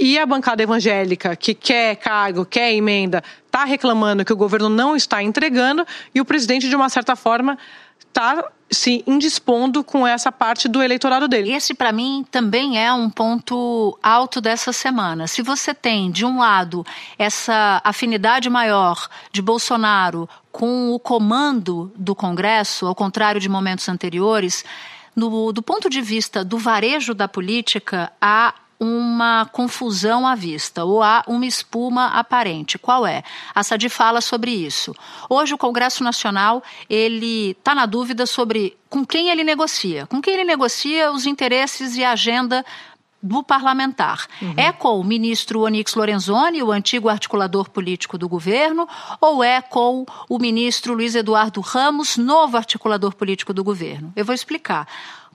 e 0.00 0.18
a 0.18 0.24
bancada 0.24 0.62
evangélica, 0.62 1.36
que 1.36 1.52
quer 1.52 1.94
cargo, 1.96 2.46
quer 2.46 2.72
emenda, 2.72 3.22
está 3.50 3.64
reclamando 3.64 4.24
que 4.24 4.32
o 4.32 4.36
governo 4.36 4.68
não 4.68 4.94
está 4.94 5.22
entregando, 5.22 5.84
e 6.14 6.20
o 6.20 6.24
presidente, 6.24 6.68
de 6.68 6.76
uma 6.76 6.88
certa 6.88 7.16
forma, 7.16 7.58
está 7.98 8.50
se 8.70 9.02
indispondo 9.04 9.82
com 9.82 10.06
essa 10.06 10.30
parte 10.30 10.68
do 10.68 10.80
eleitorado 10.80 11.26
dele. 11.26 11.52
Esse, 11.52 11.74
para 11.74 11.90
mim, 11.90 12.24
também 12.30 12.82
é 12.82 12.92
um 12.92 13.10
ponto 13.10 13.98
alto 14.00 14.40
dessa 14.40 14.72
semana. 14.72 15.26
Se 15.26 15.42
você 15.42 15.74
tem, 15.74 16.10
de 16.10 16.24
um 16.24 16.38
lado, 16.38 16.86
essa 17.18 17.80
afinidade 17.82 18.48
maior 18.48 19.08
de 19.32 19.42
Bolsonaro 19.42 20.28
com 20.52 20.92
o 20.92 21.00
comando 21.00 21.92
do 21.96 22.14
Congresso, 22.14 22.86
ao 22.86 22.94
contrário 22.94 23.40
de 23.40 23.48
momentos 23.48 23.88
anteriores, 23.88 24.64
no, 25.16 25.52
do 25.52 25.62
ponto 25.62 25.90
de 25.90 26.00
vista 26.00 26.44
do 26.44 26.56
varejo 26.56 27.12
da 27.12 27.26
política, 27.26 28.12
há 28.20 28.54
uma 28.80 29.46
confusão 29.52 30.26
à 30.26 30.34
vista 30.34 30.84
ou 30.84 31.02
há 31.02 31.22
uma 31.26 31.44
espuma 31.44 32.06
aparente. 32.06 32.78
Qual 32.78 33.06
é? 33.06 33.22
A 33.54 33.62
Sadi 33.62 33.90
fala 33.90 34.22
sobre 34.22 34.50
isso. 34.50 34.94
Hoje 35.28 35.52
o 35.52 35.58
Congresso 35.58 36.02
Nacional 36.02 36.62
ele 36.88 37.50
está 37.50 37.74
na 37.74 37.84
dúvida 37.84 38.24
sobre 38.24 38.78
com 38.88 39.04
quem 39.04 39.28
ele 39.28 39.44
negocia, 39.44 40.06
com 40.06 40.20
quem 40.20 40.34
ele 40.34 40.44
negocia 40.44 41.12
os 41.12 41.26
interesses 41.26 41.96
e 41.96 42.02
a 42.02 42.12
agenda 42.12 42.64
do 43.22 43.42
parlamentar. 43.42 44.26
Uhum. 44.40 44.54
É 44.56 44.72
com 44.72 44.98
o 44.98 45.04
ministro 45.04 45.62
Onyx 45.62 45.94
Lorenzoni, 45.94 46.62
o 46.62 46.72
antigo 46.72 47.08
articulador 47.08 47.68
político 47.68 48.16
do 48.16 48.28
governo, 48.28 48.88
ou 49.20 49.44
é 49.44 49.60
com 49.60 50.06
o 50.28 50.38
ministro 50.38 50.94
Luiz 50.94 51.14
Eduardo 51.14 51.60
Ramos, 51.60 52.16
novo 52.16 52.56
articulador 52.56 53.14
político 53.14 53.52
do 53.52 53.62
governo? 53.62 54.12
Eu 54.16 54.24
vou 54.24 54.34
explicar. 54.34 54.86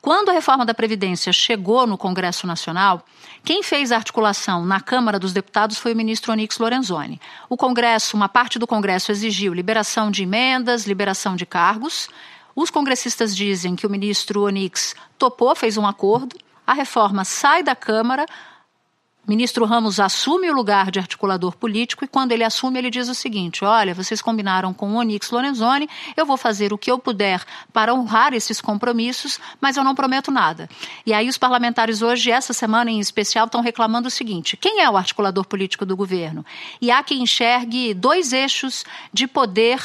Quando 0.06 0.30
a 0.30 0.34
reforma 0.34 0.64
da 0.64 0.74
Previdência 0.74 1.34
chegou 1.34 1.88
no 1.88 1.98
Congresso 1.98 2.46
Nacional, 2.46 3.04
quem 3.44 3.64
fez 3.64 3.92
a 3.92 3.96
articulação 3.96 4.64
na 4.64 4.80
Câmara 4.80 5.18
dos 5.18 5.34
Deputados 5.34 5.80
foi 5.80 5.94
o 5.94 5.96
ministro 5.96 6.32
Onyx 6.32 6.60
Lorenzoni. 6.60 7.20
O 7.50 7.58
Congresso, 7.58 8.16
uma 8.16 8.30
parte 8.30 8.60
do 8.60 8.68
Congresso 8.68 9.12
exigiu 9.12 9.52
liberação 9.52 10.12
de 10.12 10.22
emendas, 10.22 10.86
liberação 10.86 11.36
de 11.36 11.44
cargos. 11.44 12.08
Os 12.56 12.70
congressistas 12.70 13.36
dizem 13.36 13.76
que 13.76 13.88
o 13.88 13.90
ministro 13.90 14.44
Onyx 14.44 14.94
topou, 15.18 15.56
fez 15.56 15.76
um 15.76 15.88
acordo. 15.88 16.38
A 16.66 16.74
reforma 16.74 17.24
sai 17.24 17.62
da 17.62 17.76
Câmara, 17.76 18.26
ministro 19.28 19.66
Ramos 19.66 20.00
assume 20.00 20.50
o 20.50 20.54
lugar 20.54 20.92
de 20.92 21.00
articulador 21.00 21.56
político 21.56 22.06
e 22.06 22.08
quando 22.08 22.32
ele 22.32 22.44
assume 22.44 22.80
ele 22.80 22.90
diz 22.90 23.10
o 23.10 23.16
seguinte: 23.16 23.66
olha, 23.66 23.94
vocês 23.94 24.22
combinaram 24.22 24.74
com 24.74 24.92
o 24.92 24.96
Onyx 24.96 25.32
Lorenzoni, 25.32 25.90
eu 26.16 26.26
vou 26.26 26.38
fazer 26.38 26.74
o 26.74 26.78
que 26.78 26.90
eu 26.90 27.00
puder 27.00 27.44
para 27.74 27.94
honrar 27.94 28.34
esses 28.34 28.62
compromissos, 28.62 29.40
mas 29.60 29.78
eu 29.78 29.84
não 29.84 29.96
prometo 29.96 30.32
nada. 30.32 30.70
E 31.06 31.14
aí 31.14 31.28
os 31.28 31.38
parlamentares 31.38 32.02
hoje, 32.02 32.32
essa 32.32 32.54
semana 32.54 32.92
em 32.92 33.00
especial, 33.00 33.46
estão 33.46 33.62
reclamando 33.62 34.08
o 34.08 34.12
seguinte: 34.12 34.58
quem 34.58 34.82
é 34.82 34.90
o 34.90 34.98
articulador 34.98 35.46
político 35.46 35.86
do 35.86 35.96
governo? 35.96 36.46
E 36.82 36.92
há 36.92 37.04
quem 37.04 37.24
enxergue 37.24 37.94
dois 37.94 38.34
eixos 38.34 38.86
de 39.14 39.28
poder 39.28 39.82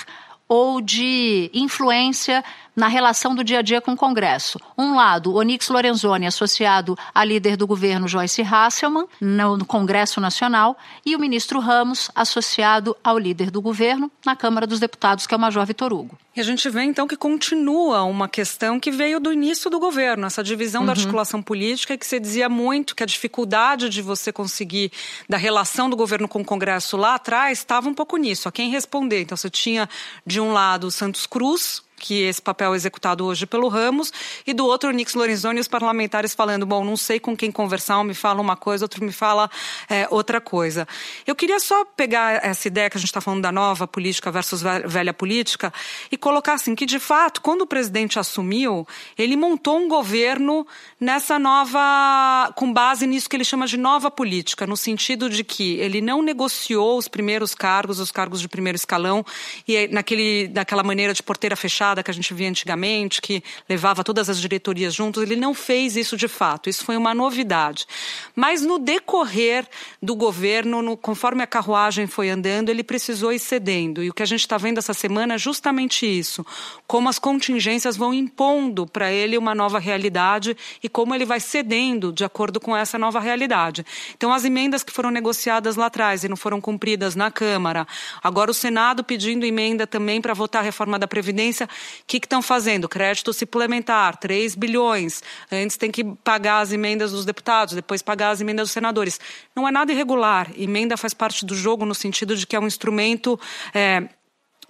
ou 0.48 0.80
de 0.80 1.48
influência 1.54 2.44
na 2.80 2.88
relação 2.88 3.34
do 3.34 3.44
dia 3.44 3.58
a 3.58 3.62
dia 3.62 3.80
com 3.80 3.92
o 3.92 3.96
Congresso. 3.96 4.58
Um 4.76 4.96
lado, 4.96 5.34
Onyx 5.34 5.68
Lorenzoni, 5.68 6.26
associado 6.26 6.96
à 7.14 7.22
líder 7.22 7.54
do 7.54 7.66
governo 7.66 8.08
Joyce 8.08 8.40
Hasselman, 8.40 9.04
no 9.20 9.66
Congresso 9.66 10.18
Nacional, 10.18 10.78
e 11.04 11.14
o 11.14 11.18
ministro 11.18 11.60
Ramos, 11.60 12.10
associado 12.14 12.96
ao 13.04 13.18
líder 13.18 13.50
do 13.50 13.60
governo 13.60 14.10
na 14.24 14.34
Câmara 14.34 14.66
dos 14.66 14.80
Deputados, 14.80 15.26
que 15.26 15.34
é 15.34 15.36
o 15.36 15.40
Major 15.40 15.66
Vitor 15.66 15.92
Hugo. 15.92 16.18
E 16.34 16.40
a 16.40 16.44
gente 16.44 16.70
vê 16.70 16.82
então 16.82 17.06
que 17.06 17.16
continua 17.16 18.04
uma 18.04 18.28
questão 18.28 18.80
que 18.80 18.90
veio 18.90 19.20
do 19.20 19.30
início 19.30 19.68
do 19.68 19.78
governo, 19.78 20.26
essa 20.26 20.42
divisão 20.42 20.82
uhum. 20.82 20.86
da 20.86 20.92
articulação 20.92 21.42
política, 21.42 21.98
que 21.98 22.06
se 22.06 22.18
dizia 22.18 22.48
muito 22.48 22.96
que 22.96 23.02
a 23.02 23.06
dificuldade 23.06 23.90
de 23.90 24.00
você 24.00 24.32
conseguir 24.32 24.90
da 25.28 25.36
relação 25.36 25.90
do 25.90 25.96
governo 25.96 26.28
com 26.28 26.40
o 26.40 26.44
Congresso 26.44 26.96
lá 26.96 27.16
atrás 27.16 27.58
estava 27.58 27.88
um 27.88 27.94
pouco 27.94 28.16
nisso, 28.16 28.48
a 28.48 28.52
quem 28.52 28.70
responder. 28.70 29.20
Então 29.20 29.36
você 29.36 29.50
tinha 29.50 29.86
de 30.24 30.40
um 30.40 30.52
lado 30.52 30.86
o 30.86 30.90
Santos 30.90 31.26
Cruz, 31.26 31.82
que 32.00 32.22
esse 32.22 32.40
papel 32.40 32.72
é 32.72 32.76
executado 32.76 33.24
hoje 33.26 33.46
pelo 33.46 33.68
Ramos, 33.68 34.10
e 34.46 34.54
do 34.54 34.66
outro, 34.66 34.88
o 34.88 34.92
Nix 34.92 35.14
Lorenzoni 35.14 35.60
os 35.60 35.68
parlamentares 35.68 36.34
falando: 36.34 36.66
bom, 36.66 36.82
não 36.84 36.96
sei 36.96 37.20
com 37.20 37.36
quem 37.36 37.52
conversar, 37.52 37.98
um 37.98 38.04
me 38.04 38.14
fala 38.14 38.40
uma 38.40 38.56
coisa, 38.56 38.84
outro 38.86 39.04
me 39.04 39.12
fala 39.12 39.48
é, 39.88 40.08
outra 40.10 40.40
coisa. 40.40 40.88
Eu 41.26 41.36
queria 41.36 41.60
só 41.60 41.84
pegar 41.84 42.44
essa 42.44 42.66
ideia 42.66 42.88
que 42.88 42.96
a 42.96 43.00
gente 43.00 43.10
está 43.10 43.20
falando 43.20 43.42
da 43.42 43.52
nova 43.52 43.86
política 43.86 44.30
versus 44.30 44.62
velha 44.86 45.12
política 45.12 45.72
e 46.10 46.16
colocar 46.16 46.54
assim: 46.54 46.74
que 46.74 46.86
de 46.86 46.98
fato, 46.98 47.42
quando 47.42 47.62
o 47.62 47.66
presidente 47.66 48.18
assumiu, 48.18 48.86
ele 49.16 49.36
montou 49.36 49.78
um 49.78 49.88
governo 49.88 50.66
nessa 50.98 51.38
nova. 51.38 52.52
com 52.56 52.72
base 52.72 53.06
nisso 53.06 53.28
que 53.28 53.36
ele 53.36 53.44
chama 53.44 53.66
de 53.66 53.76
nova 53.76 54.10
política, 54.10 54.66
no 54.66 54.76
sentido 54.76 55.28
de 55.28 55.44
que 55.44 55.78
ele 55.78 56.00
não 56.00 56.22
negociou 56.22 56.96
os 56.96 57.08
primeiros 57.08 57.54
cargos, 57.54 58.00
os 58.00 58.10
cargos 58.10 58.40
de 58.40 58.48
primeiro 58.48 58.76
escalão, 58.76 59.24
e 59.68 59.86
naquele, 59.88 60.48
naquela 60.48 60.82
maneira 60.82 61.12
de 61.12 61.22
porteira 61.22 61.56
fechada 61.56 61.89
que 62.02 62.10
a 62.10 62.14
gente 62.14 62.32
via 62.32 62.48
antigamente, 62.48 63.20
que 63.20 63.42
levava 63.68 64.04
todas 64.04 64.28
as 64.28 64.40
diretorias 64.40 64.94
juntos, 64.94 65.22
ele 65.22 65.36
não 65.36 65.52
fez 65.52 65.96
isso 65.96 66.16
de 66.16 66.28
fato. 66.28 66.70
Isso 66.70 66.84
foi 66.84 66.96
uma 66.96 67.14
novidade. 67.14 67.86
Mas 68.34 68.62
no 68.62 68.78
decorrer 68.78 69.66
do 70.02 70.14
governo, 70.14 70.82
no, 70.82 70.96
conforme 70.96 71.42
a 71.42 71.46
carruagem 71.46 72.06
foi 72.06 72.30
andando, 72.30 72.68
ele 72.68 72.82
precisou 72.82 73.32
ir 73.32 73.38
cedendo. 73.38 74.02
E 74.02 74.10
o 74.10 74.14
que 74.14 74.22
a 74.22 74.26
gente 74.26 74.40
está 74.40 74.56
vendo 74.56 74.78
essa 74.78 74.94
semana 74.94 75.34
é 75.34 75.38
justamente 75.38 76.06
isso: 76.06 76.44
como 76.86 77.08
as 77.08 77.18
contingências 77.18 77.96
vão 77.96 78.14
impondo 78.14 78.86
para 78.86 79.12
ele 79.12 79.36
uma 79.36 79.54
nova 79.54 79.78
realidade 79.78 80.56
e 80.82 80.88
como 80.88 81.14
ele 81.14 81.24
vai 81.24 81.40
cedendo 81.40 82.12
de 82.12 82.24
acordo 82.24 82.60
com 82.60 82.76
essa 82.76 82.98
nova 82.98 83.20
realidade. 83.20 83.84
Então, 84.16 84.32
as 84.32 84.44
emendas 84.44 84.82
que 84.82 84.92
foram 84.92 85.10
negociadas 85.10 85.76
lá 85.76 85.86
atrás 85.86 86.24
e 86.24 86.28
não 86.28 86.36
foram 86.36 86.60
cumpridas 86.60 87.14
na 87.14 87.30
Câmara, 87.30 87.86
agora 88.22 88.50
o 88.50 88.54
Senado 88.54 89.02
pedindo 89.02 89.44
emenda 89.44 89.86
também 89.86 90.20
para 90.20 90.34
votar 90.34 90.62
a 90.62 90.64
reforma 90.64 90.98
da 90.98 91.08
Previdência, 91.08 91.68
o 92.02 92.04
que 92.06 92.18
estão 92.18 92.42
fazendo? 92.42 92.88
Crédito 92.88 93.32
suplementar, 93.32 94.16
3 94.16 94.54
bilhões. 94.54 95.22
Antes 95.50 95.76
tem 95.76 95.90
que 95.90 96.04
pagar 96.04 96.60
as 96.60 96.72
emendas 96.72 97.12
dos 97.12 97.24
deputados, 97.24 97.74
depois 97.74 98.02
pagar 98.02 98.30
as 98.30 98.40
emendas 98.40 98.68
dos 98.68 98.72
senadores. 98.72 99.20
Não 99.54 99.66
é 99.66 99.70
nada 99.70 99.92
irregular. 99.92 100.50
Emenda 100.56 100.96
faz 100.96 101.14
parte 101.14 101.44
do 101.44 101.54
jogo 101.54 101.84
no 101.84 101.94
sentido 101.94 102.36
de 102.36 102.46
que 102.46 102.56
é 102.56 102.60
um 102.60 102.66
instrumento. 102.66 103.38
É, 103.74 104.08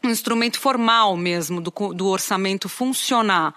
um 0.02 0.09
instrumento 0.09 0.59
formal 0.59 1.17
mesmo 1.17 1.61
do, 1.61 1.71
do, 1.93 2.07
orçamento 2.07 2.69
funcionar. 2.69 3.55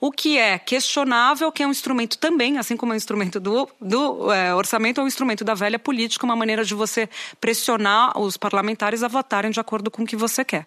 O 0.00 0.12
que 0.12 0.36
é 0.36 0.58
questionável, 0.58 1.50
que 1.50 1.62
é 1.62 1.66
um 1.66 1.70
instrumento 1.70 2.18
também, 2.18 2.58
assim 2.58 2.76
como 2.76 2.92
é 2.92 2.94
um 2.94 2.96
instrumento 2.96 3.40
do, 3.40 3.68
do 3.80 4.30
é, 4.30 4.54
orçamento, 4.54 5.00
é 5.00 5.04
um 5.04 5.06
instrumento 5.06 5.42
da 5.42 5.54
velha 5.54 5.78
política, 5.78 6.26
uma 6.26 6.36
maneira 6.36 6.64
de 6.64 6.74
você 6.74 7.08
pressionar 7.40 8.18
os 8.18 8.36
parlamentares 8.36 9.02
a 9.02 9.08
votarem 9.08 9.50
de 9.50 9.58
acordo 9.58 9.90
com 9.90 10.02
o 10.02 10.06
que 10.06 10.16
você 10.16 10.44
quer. 10.44 10.66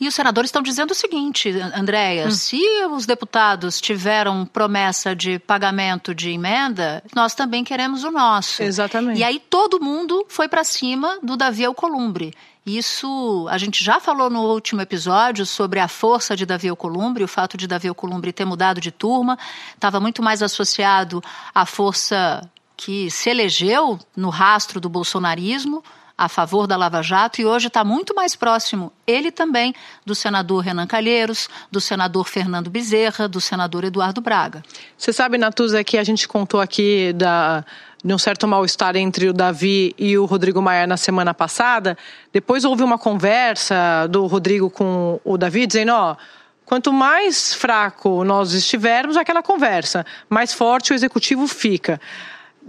E 0.00 0.06
os 0.06 0.14
senadores 0.14 0.48
estão 0.48 0.62
dizendo 0.62 0.92
o 0.92 0.94
seguinte, 0.94 1.50
Andréia, 1.74 2.28
hum. 2.28 2.30
se 2.30 2.62
os 2.92 3.04
deputados 3.04 3.80
tiveram 3.80 4.46
promessa 4.46 5.14
de 5.14 5.40
pagamento 5.40 6.14
de 6.14 6.30
emenda, 6.30 7.02
nós 7.14 7.34
também 7.34 7.64
queremos 7.64 8.04
o 8.04 8.10
nosso. 8.10 8.62
Exatamente. 8.62 9.18
E 9.18 9.24
aí 9.24 9.40
todo 9.40 9.80
mundo 9.80 10.24
foi 10.28 10.46
para 10.46 10.62
cima 10.62 11.18
do 11.20 11.36
Davi 11.36 11.64
Alcolumbre. 11.64 12.32
Isso 12.64 13.46
a 13.50 13.58
gente 13.58 13.82
já 13.82 13.98
falou 13.98 14.30
no 14.30 14.42
último 14.42 14.80
episódio 14.80 15.44
sobre 15.46 15.80
a 15.80 15.88
força 15.88 16.36
de 16.36 16.46
Davi 16.46 16.68
Alcolumbre, 16.68 17.24
o 17.24 17.28
fato 17.28 17.56
de 17.56 17.66
Davi 17.66 17.88
Alcolumbre 17.88 18.32
ter 18.32 18.44
mudado 18.44 18.80
de 18.80 18.92
turma, 18.92 19.38
estava 19.74 19.98
muito 19.98 20.22
mais 20.22 20.42
associado 20.42 21.22
à 21.54 21.64
força 21.64 22.48
que 22.76 23.10
se 23.10 23.30
elegeu 23.30 23.98
no 24.14 24.28
rastro 24.28 24.78
do 24.78 24.88
bolsonarismo 24.88 25.82
a 26.18 26.28
favor 26.28 26.66
da 26.66 26.76
Lava 26.76 27.00
Jato 27.00 27.40
e 27.40 27.46
hoje 27.46 27.68
está 27.68 27.84
muito 27.84 28.12
mais 28.12 28.34
próximo, 28.34 28.92
ele 29.06 29.30
também, 29.30 29.72
do 30.04 30.16
senador 30.16 30.64
Renan 30.64 30.86
Calheiros, 30.86 31.48
do 31.70 31.80
senador 31.80 32.26
Fernando 32.26 32.68
Bezerra, 32.68 33.28
do 33.28 33.40
senador 33.40 33.84
Eduardo 33.84 34.20
Braga. 34.20 34.64
Você 34.96 35.12
sabe, 35.12 35.38
Natuza, 35.38 35.84
que 35.84 35.96
a 35.96 36.02
gente 36.02 36.26
contou 36.26 36.60
aqui 36.60 37.12
da 37.12 37.64
de 38.02 38.14
um 38.14 38.18
certo 38.18 38.46
mal-estar 38.46 38.94
entre 38.94 39.28
o 39.28 39.32
Davi 39.32 39.92
e 39.98 40.16
o 40.16 40.24
Rodrigo 40.24 40.62
Maia 40.62 40.86
na 40.86 40.96
semana 40.96 41.34
passada. 41.34 41.98
Depois 42.32 42.64
houve 42.64 42.84
uma 42.84 42.96
conversa 42.96 44.06
do 44.08 44.24
Rodrigo 44.26 44.70
com 44.70 45.20
o 45.24 45.36
Davi 45.36 45.66
dizendo: 45.66 45.92
ó. 45.92 46.16
Quanto 46.64 46.92
mais 46.92 47.54
fraco 47.54 48.22
nós 48.24 48.52
estivermos, 48.52 49.16
aquela 49.16 49.42
conversa, 49.42 50.04
mais 50.28 50.52
forte 50.52 50.92
o 50.92 50.94
executivo 50.94 51.48
fica. 51.48 51.98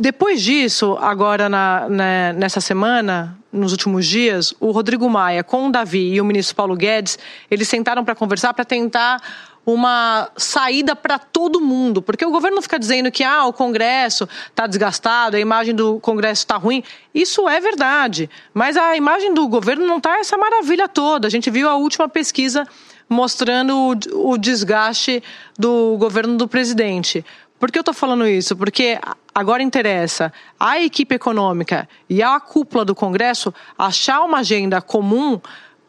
Depois 0.01 0.41
disso, 0.41 0.97
agora 1.01 1.49
na, 1.49 1.89
na, 1.89 2.31
nessa 2.31 2.61
semana, 2.61 3.37
nos 3.51 3.73
últimos 3.73 4.05
dias, 4.05 4.53
o 4.57 4.71
Rodrigo 4.71 5.09
Maia 5.09 5.43
com 5.43 5.67
o 5.67 5.71
Davi 5.73 6.13
e 6.13 6.21
o 6.21 6.25
ministro 6.25 6.55
Paulo 6.55 6.73
Guedes, 6.73 7.19
eles 7.51 7.67
sentaram 7.67 8.05
para 8.05 8.15
conversar 8.15 8.53
para 8.53 8.63
tentar 8.63 9.21
uma 9.65 10.29
saída 10.37 10.95
para 10.95 11.19
todo 11.19 11.59
mundo, 11.59 12.01
porque 12.01 12.25
o 12.25 12.31
governo 12.31 12.61
fica 12.61 12.79
dizendo 12.79 13.11
que 13.11 13.25
ah, 13.25 13.45
o 13.45 13.51
Congresso 13.51 14.27
está 14.47 14.65
desgastado, 14.65 15.35
a 15.35 15.39
imagem 15.39 15.75
do 15.75 15.99
Congresso 15.99 16.43
está 16.43 16.55
ruim. 16.55 16.81
Isso 17.13 17.49
é 17.49 17.59
verdade, 17.59 18.29
mas 18.53 18.77
a 18.77 18.95
imagem 18.95 19.33
do 19.33 19.45
governo 19.49 19.85
não 19.85 19.97
está 19.97 20.17
essa 20.17 20.37
maravilha 20.37 20.87
toda. 20.87 21.27
A 21.27 21.29
gente 21.29 21.51
viu 21.51 21.67
a 21.67 21.75
última 21.75 22.07
pesquisa 22.07 22.65
mostrando 23.09 23.75
o, 23.75 24.31
o 24.31 24.37
desgaste 24.37 25.21
do 25.57 25.97
governo 25.97 26.37
do 26.37 26.47
presidente. 26.47 27.25
Por 27.59 27.71
que 27.71 27.77
eu 27.77 27.81
estou 27.81 27.93
falando 27.93 28.25
isso? 28.25 28.55
Porque 28.55 28.97
agora 29.35 29.61
interessa 29.61 30.31
à 30.59 30.79
equipe 30.79 31.15
econômica 31.15 31.87
e 32.09 32.23
à 32.23 32.39
cúpula 32.39 32.85
do 32.85 32.95
Congresso 32.95 33.53
achar 33.77 34.21
uma 34.21 34.39
agenda 34.39 34.81
comum 34.81 35.39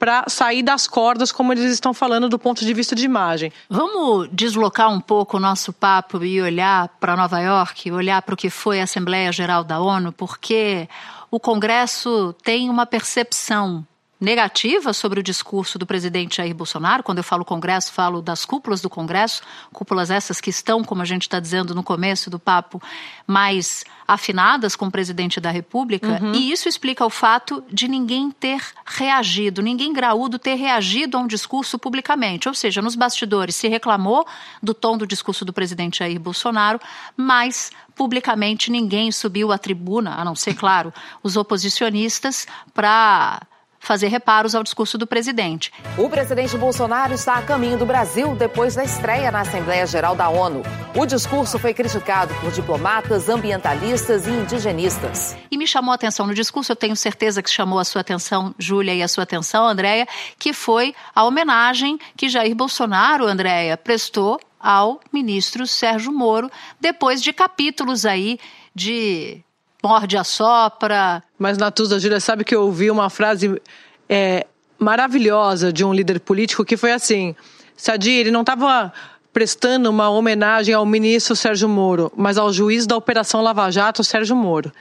para 0.00 0.24
sair 0.28 0.62
das 0.62 0.88
cordas, 0.88 1.30
como 1.30 1.52
eles 1.52 1.70
estão 1.70 1.92
falando, 1.92 2.26
do 2.26 2.38
ponto 2.38 2.64
de 2.64 2.72
vista 2.72 2.96
de 2.96 3.04
imagem. 3.04 3.52
Vamos 3.68 4.30
deslocar 4.32 4.90
um 4.90 4.98
pouco 5.00 5.36
o 5.36 5.40
nosso 5.40 5.74
papo 5.74 6.24
e 6.24 6.40
olhar 6.40 6.88
para 6.98 7.14
Nova 7.14 7.38
York, 7.38 7.92
olhar 7.92 8.22
para 8.22 8.32
o 8.32 8.36
que 8.36 8.48
foi 8.48 8.80
a 8.80 8.84
Assembleia 8.84 9.30
Geral 9.30 9.62
da 9.62 9.78
ONU, 9.78 10.10
porque 10.10 10.88
o 11.30 11.38
Congresso 11.38 12.34
tem 12.42 12.70
uma 12.70 12.86
percepção 12.86 13.86
negativa 14.20 14.92
sobre 14.92 15.18
o 15.18 15.22
discurso 15.22 15.78
do 15.78 15.86
presidente 15.86 16.36
Jair 16.36 16.54
Bolsonaro. 16.54 17.02
Quando 17.02 17.18
eu 17.18 17.24
falo 17.24 17.44
Congresso, 17.44 17.92
falo 17.92 18.20
das 18.20 18.44
cúpulas 18.44 18.82
do 18.82 18.90
Congresso, 18.90 19.42
cúpulas 19.72 20.10
essas 20.10 20.40
que 20.40 20.50
estão, 20.50 20.84
como 20.84 21.00
a 21.00 21.06
gente 21.06 21.22
está 21.22 21.40
dizendo 21.40 21.74
no 21.74 21.82
começo 21.82 22.28
do 22.28 22.38
papo, 22.38 22.82
mais 23.26 23.82
afinadas 24.06 24.74
com 24.76 24.86
o 24.86 24.90
presidente 24.90 25.40
da 25.40 25.50
República. 25.50 26.18
Uhum. 26.20 26.34
E 26.34 26.50
isso 26.52 26.68
explica 26.68 27.06
o 27.06 27.10
fato 27.10 27.64
de 27.72 27.88
ninguém 27.88 28.30
ter 28.30 28.60
reagido, 28.84 29.62
ninguém 29.62 29.92
graúdo 29.92 30.38
ter 30.38 30.56
reagido 30.56 31.16
a 31.16 31.20
um 31.20 31.26
discurso 31.26 31.78
publicamente. 31.78 32.48
Ou 32.48 32.54
seja, 32.54 32.82
nos 32.82 32.96
bastidores 32.96 33.56
se 33.56 33.68
reclamou 33.68 34.26
do 34.62 34.74
tom 34.74 34.98
do 34.98 35.06
discurso 35.06 35.44
do 35.44 35.52
presidente 35.52 36.00
Jair 36.00 36.18
Bolsonaro, 36.18 36.80
mas 37.16 37.70
publicamente 37.94 38.70
ninguém 38.70 39.12
subiu 39.12 39.52
à 39.52 39.58
tribuna, 39.58 40.14
a 40.14 40.24
não 40.24 40.34
ser, 40.34 40.54
claro, 40.54 40.92
os 41.22 41.36
oposicionistas, 41.36 42.46
para 42.74 43.40
fazer 43.80 44.08
reparos 44.08 44.54
ao 44.54 44.62
discurso 44.62 44.98
do 44.98 45.06
presidente. 45.06 45.72
O 45.96 46.08
presidente 46.08 46.56
Bolsonaro 46.56 47.14
está 47.14 47.34
a 47.34 47.42
caminho 47.42 47.78
do 47.78 47.86
Brasil 47.86 48.36
depois 48.36 48.74
da 48.74 48.84
estreia 48.84 49.32
na 49.32 49.40
Assembleia 49.40 49.86
Geral 49.86 50.14
da 50.14 50.28
ONU. 50.28 50.62
O 50.94 51.06
discurso 51.06 51.58
foi 51.58 51.72
criticado 51.72 52.32
por 52.34 52.52
diplomatas, 52.52 53.28
ambientalistas 53.28 54.26
e 54.26 54.30
indigenistas. 54.30 55.36
E 55.50 55.56
me 55.56 55.66
chamou 55.66 55.92
a 55.92 55.94
atenção 55.94 56.26
no 56.26 56.34
discurso, 56.34 56.70
eu 56.70 56.76
tenho 56.76 56.94
certeza 56.94 57.42
que 57.42 57.50
chamou 57.50 57.78
a 57.78 57.84
sua 57.84 58.02
atenção, 58.02 58.54
Júlia, 58.58 58.94
e 58.94 59.02
a 59.02 59.08
sua 59.08 59.24
atenção, 59.24 59.66
Andréia, 59.66 60.06
que 60.38 60.52
foi 60.52 60.94
a 61.14 61.24
homenagem 61.24 61.98
que 62.16 62.28
Jair 62.28 62.54
Bolsonaro, 62.54 63.26
Andréia, 63.26 63.76
prestou 63.76 64.38
ao 64.60 65.00
ministro 65.10 65.66
Sérgio 65.66 66.12
Moro, 66.12 66.50
depois 66.78 67.22
de 67.22 67.32
capítulos 67.32 68.04
aí 68.04 68.38
de 68.74 69.42
morde 69.82 70.16
a 70.16 70.24
sopra. 70.24 71.22
Mas, 71.38 71.58
Natuza, 71.58 71.98
Júlia, 71.98 72.20
sabe 72.20 72.44
que 72.44 72.54
eu 72.54 72.62
ouvi 72.62 72.90
uma 72.90 73.10
frase 73.10 73.60
é, 74.08 74.46
maravilhosa 74.78 75.72
de 75.72 75.84
um 75.84 75.92
líder 75.92 76.20
político 76.20 76.64
que 76.64 76.76
foi 76.76 76.92
assim: 76.92 77.34
Sadi, 77.76 78.10
ele 78.10 78.30
não 78.30 78.40
estava 78.40 78.92
prestando 79.32 79.88
uma 79.88 80.10
homenagem 80.10 80.74
ao 80.74 80.84
ministro 80.84 81.36
Sérgio 81.36 81.68
Moro, 81.68 82.12
mas 82.16 82.36
ao 82.36 82.52
juiz 82.52 82.86
da 82.86 82.96
Operação 82.96 83.40
Lava 83.40 83.70
Jato, 83.70 84.02
Sérgio 84.02 84.34
Moro. 84.34 84.72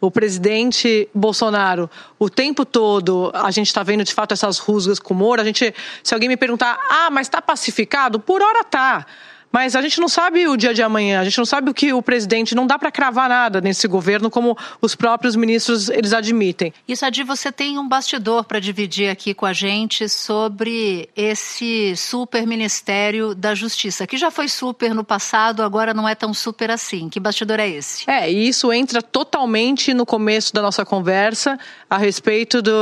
O 0.00 0.10
presidente 0.10 1.08
Bolsonaro, 1.12 1.90
o 2.18 2.30
tempo 2.30 2.64
todo, 2.64 3.32
a 3.34 3.50
gente 3.50 3.66
está 3.66 3.82
vendo 3.82 4.04
de 4.04 4.14
fato 4.14 4.32
essas 4.32 4.58
rusgas 4.58 5.00
com 5.00 5.12
o 5.12 5.16
Moro. 5.16 5.40
A 5.40 5.44
gente, 5.44 5.74
se 6.04 6.14
alguém 6.14 6.28
me 6.28 6.36
perguntar, 6.36 6.78
ah, 6.88 7.10
mas 7.10 7.26
está 7.26 7.42
pacificado? 7.42 8.20
Por 8.20 8.40
hora 8.40 8.62
tá. 8.62 9.06
Mas 9.56 9.74
a 9.74 9.80
gente 9.80 9.98
não 9.98 10.06
sabe 10.06 10.46
o 10.46 10.54
dia 10.54 10.74
de 10.74 10.82
amanhã, 10.82 11.18
a 11.18 11.24
gente 11.24 11.38
não 11.38 11.46
sabe 11.46 11.70
o 11.70 11.72
que 11.72 11.90
o 11.90 12.02
presidente, 12.02 12.54
não 12.54 12.66
dá 12.66 12.78
para 12.78 12.92
cravar 12.92 13.26
nada 13.26 13.58
nesse 13.58 13.88
governo, 13.88 14.28
como 14.28 14.54
os 14.82 14.94
próprios 14.94 15.34
ministros 15.34 15.88
eles 15.88 16.12
admitem. 16.12 16.74
E 16.86 16.94
Sadi, 16.94 17.22
você 17.22 17.50
tem 17.50 17.78
um 17.78 17.88
bastidor 17.88 18.44
para 18.44 18.60
dividir 18.60 19.08
aqui 19.08 19.32
com 19.32 19.46
a 19.46 19.54
gente 19.54 20.10
sobre 20.10 21.08
esse 21.16 21.96
super 21.96 22.46
ministério 22.46 23.34
da 23.34 23.54
Justiça, 23.54 24.06
que 24.06 24.18
já 24.18 24.30
foi 24.30 24.46
super 24.46 24.94
no 24.94 25.02
passado, 25.02 25.62
agora 25.62 25.94
não 25.94 26.06
é 26.06 26.14
tão 26.14 26.34
super 26.34 26.70
assim. 26.70 27.08
Que 27.08 27.18
bastidor 27.18 27.58
é 27.58 27.66
esse? 27.66 28.04
É, 28.10 28.30
e 28.30 28.48
isso 28.48 28.70
entra 28.70 29.00
totalmente 29.00 29.94
no 29.94 30.04
começo 30.04 30.52
da 30.52 30.60
nossa 30.60 30.84
conversa 30.84 31.58
a 31.88 31.96
respeito 31.96 32.60
do, 32.60 32.72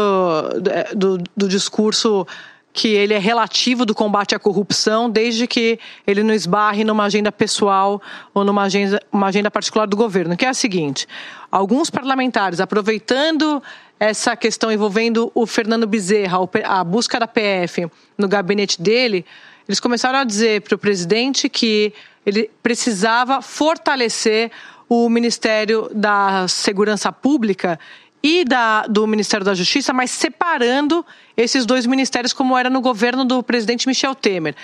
do, 0.92 1.18
do 1.36 1.48
discurso 1.48 2.26
que 2.74 2.88
ele 2.88 3.14
é 3.14 3.18
relativo 3.18 3.86
do 3.86 3.94
combate 3.94 4.34
à 4.34 4.38
corrupção, 4.38 5.08
desde 5.08 5.46
que 5.46 5.78
ele 6.04 6.24
não 6.24 6.34
esbarre 6.34 6.82
numa 6.82 7.04
agenda 7.04 7.30
pessoal 7.30 8.02
ou 8.34 8.42
numa 8.42 8.64
agenda, 8.64 9.00
uma 9.12 9.28
agenda 9.28 9.48
particular 9.48 9.86
do 9.86 9.96
governo, 9.96 10.36
que 10.36 10.44
é 10.44 10.48
a 10.48 10.54
seguinte: 10.54 11.06
alguns 11.52 11.88
parlamentares, 11.88 12.58
aproveitando 12.58 13.62
essa 13.98 14.34
questão 14.34 14.72
envolvendo 14.72 15.30
o 15.36 15.46
Fernando 15.46 15.86
Bezerra, 15.86 16.38
a 16.64 16.82
busca 16.82 17.20
da 17.20 17.28
PF 17.28 17.86
no 18.18 18.26
gabinete 18.26 18.82
dele, 18.82 19.24
eles 19.68 19.78
começaram 19.78 20.18
a 20.18 20.24
dizer 20.24 20.62
para 20.62 20.74
o 20.74 20.78
presidente 20.78 21.48
que 21.48 21.94
ele 22.26 22.50
precisava 22.60 23.40
fortalecer 23.40 24.50
o 24.88 25.08
Ministério 25.08 25.88
da 25.94 26.48
Segurança 26.48 27.12
Pública 27.12 27.78
e 28.24 28.42
da, 28.42 28.86
do 28.86 29.06
Ministério 29.06 29.44
da 29.44 29.52
Justiça, 29.52 29.92
mas 29.92 30.10
separando 30.10 31.04
esses 31.36 31.66
dois 31.66 31.84
ministérios, 31.84 32.32
como 32.32 32.56
era 32.56 32.70
no 32.70 32.80
governo 32.80 33.22
do 33.22 33.42
presidente 33.42 33.86
Michel 33.86 34.14
Temer. 34.14 34.54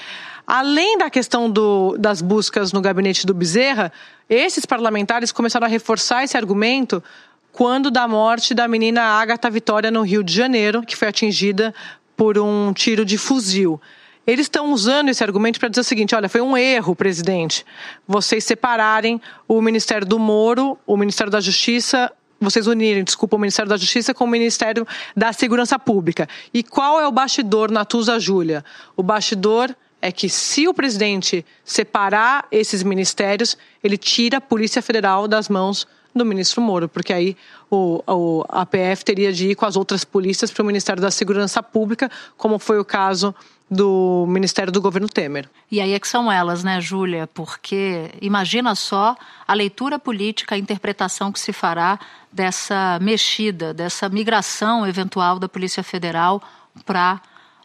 Além 0.47 0.97
da 0.97 1.11
questão 1.11 1.51
do, 1.51 1.95
das 1.99 2.23
buscas 2.23 2.73
no 2.73 2.81
gabinete 2.81 3.27
do 3.27 3.35
Bezerra, 3.35 3.93
esses 4.31 4.65
parlamentares 4.65 5.31
começaram 5.31 5.67
a 5.67 5.69
reforçar 5.69 6.25
esse 6.25 6.39
argumento 6.39 7.05
quando 7.53 7.91
da 7.91 8.09
morte 8.09 8.55
da 8.55 8.67
menina 8.67 9.03
Agatha 9.03 9.51
Vitória 9.51 9.91
no 9.91 10.01
Rio 10.01 10.25
de 10.25 10.33
Janeiro, 10.33 10.81
que 10.81 10.97
foi 10.97 11.09
atingida 11.09 11.75
por 12.17 12.39
um 12.39 12.73
tiro 12.73 13.05
de 13.05 13.19
fuzil. 13.19 13.79
Eles 14.27 14.47
estão 14.47 14.73
usando 14.73 15.11
esse 15.11 15.23
argumento 15.23 15.61
para 15.61 15.69
dizer 15.69 15.83
o 15.83 15.85
seguinte: 15.85 16.15
olha, 16.15 16.31
foi 16.31 16.41
um 16.41 16.57
erro, 16.57 16.97
presidente, 16.97 17.67
vocês 18.09 18.43
separarem 18.45 19.21
o 19.47 19.61
Ministério 19.61 20.07
do 20.07 20.19
Moro, 20.19 20.79
o 20.87 20.97
Ministério 20.97 21.31
da 21.31 21.41
Justiça 21.41 22.11
vocês 22.41 22.67
unirem, 22.67 23.05
desculpa, 23.05 23.37
o 23.37 23.39
Ministério 23.39 23.69
da 23.69 23.77
Justiça 23.77 24.15
com 24.15 24.25
o 24.25 24.29
Ministério 24.29 24.87
da 25.15 25.33
Segurança 25.33 25.79
Pública. 25.79 26.29
E 26.55 26.63
qual 26.63 27.01
é 27.01 27.07
o 27.07 27.13
bastidor, 27.13 27.71
Natuza 27.71 28.19
Júlia? 28.19 28.65
O 28.97 29.03
bastidor 29.03 29.75
é 30.01 30.11
que 30.11 30.29
se 30.29 30.67
o 30.67 30.73
presidente 30.73 31.45
separar 31.63 32.47
esses 32.51 32.83
ministérios, 32.83 33.59
ele 33.85 33.99
tira 33.99 34.39
a 34.39 34.41
Polícia 34.41 34.81
Federal 34.81 35.29
das 35.29 35.49
mãos 35.49 35.87
do 36.15 36.25
ministro 36.25 36.61
Moro, 36.61 36.89
porque 36.89 37.13
aí 37.13 37.37
o, 37.71 38.03
o, 38.07 38.45
a 38.49 38.67
PF 38.67 39.05
teria 39.05 39.33
de 39.33 39.51
ir 39.51 39.55
com 39.55 39.67
as 39.67 39.77
outras 39.77 40.05
polícias 40.05 40.51
para 40.51 40.63
o 40.63 40.67
Ministério 40.67 41.01
da 41.01 41.11
Segurança 41.11 41.63
Pública, 41.63 42.11
como 42.37 42.59
foi 42.59 42.81
o 42.81 42.85
caso 42.85 43.35
do 43.71 44.27
Ministério 44.29 44.73
do 44.73 44.81
Governo 44.81 45.09
Temer. 45.09 45.49
E 45.71 45.81
aí 45.81 45.93
é 45.93 46.01
que 46.01 46.09
são 46.09 46.31
elas, 46.31 46.65
né, 46.65 46.81
Júlia? 46.81 47.29
Porque 47.29 48.11
imagina 48.21 48.75
só 48.75 49.17
a 49.47 49.55
leitura 49.55 49.99
política, 49.99 50.57
a 50.57 50.59
interpretação 50.59 51.31
que 51.31 51.39
se 51.39 51.53
fará 51.53 51.99
dessa 52.33 52.99
mexida, 53.01 53.73
dessa 53.73 54.09
migração 54.09 54.87
eventual 54.87 55.39
da 55.39 55.49
Polícia 55.49 55.83
Federal 55.85 56.43
para 56.85 57.21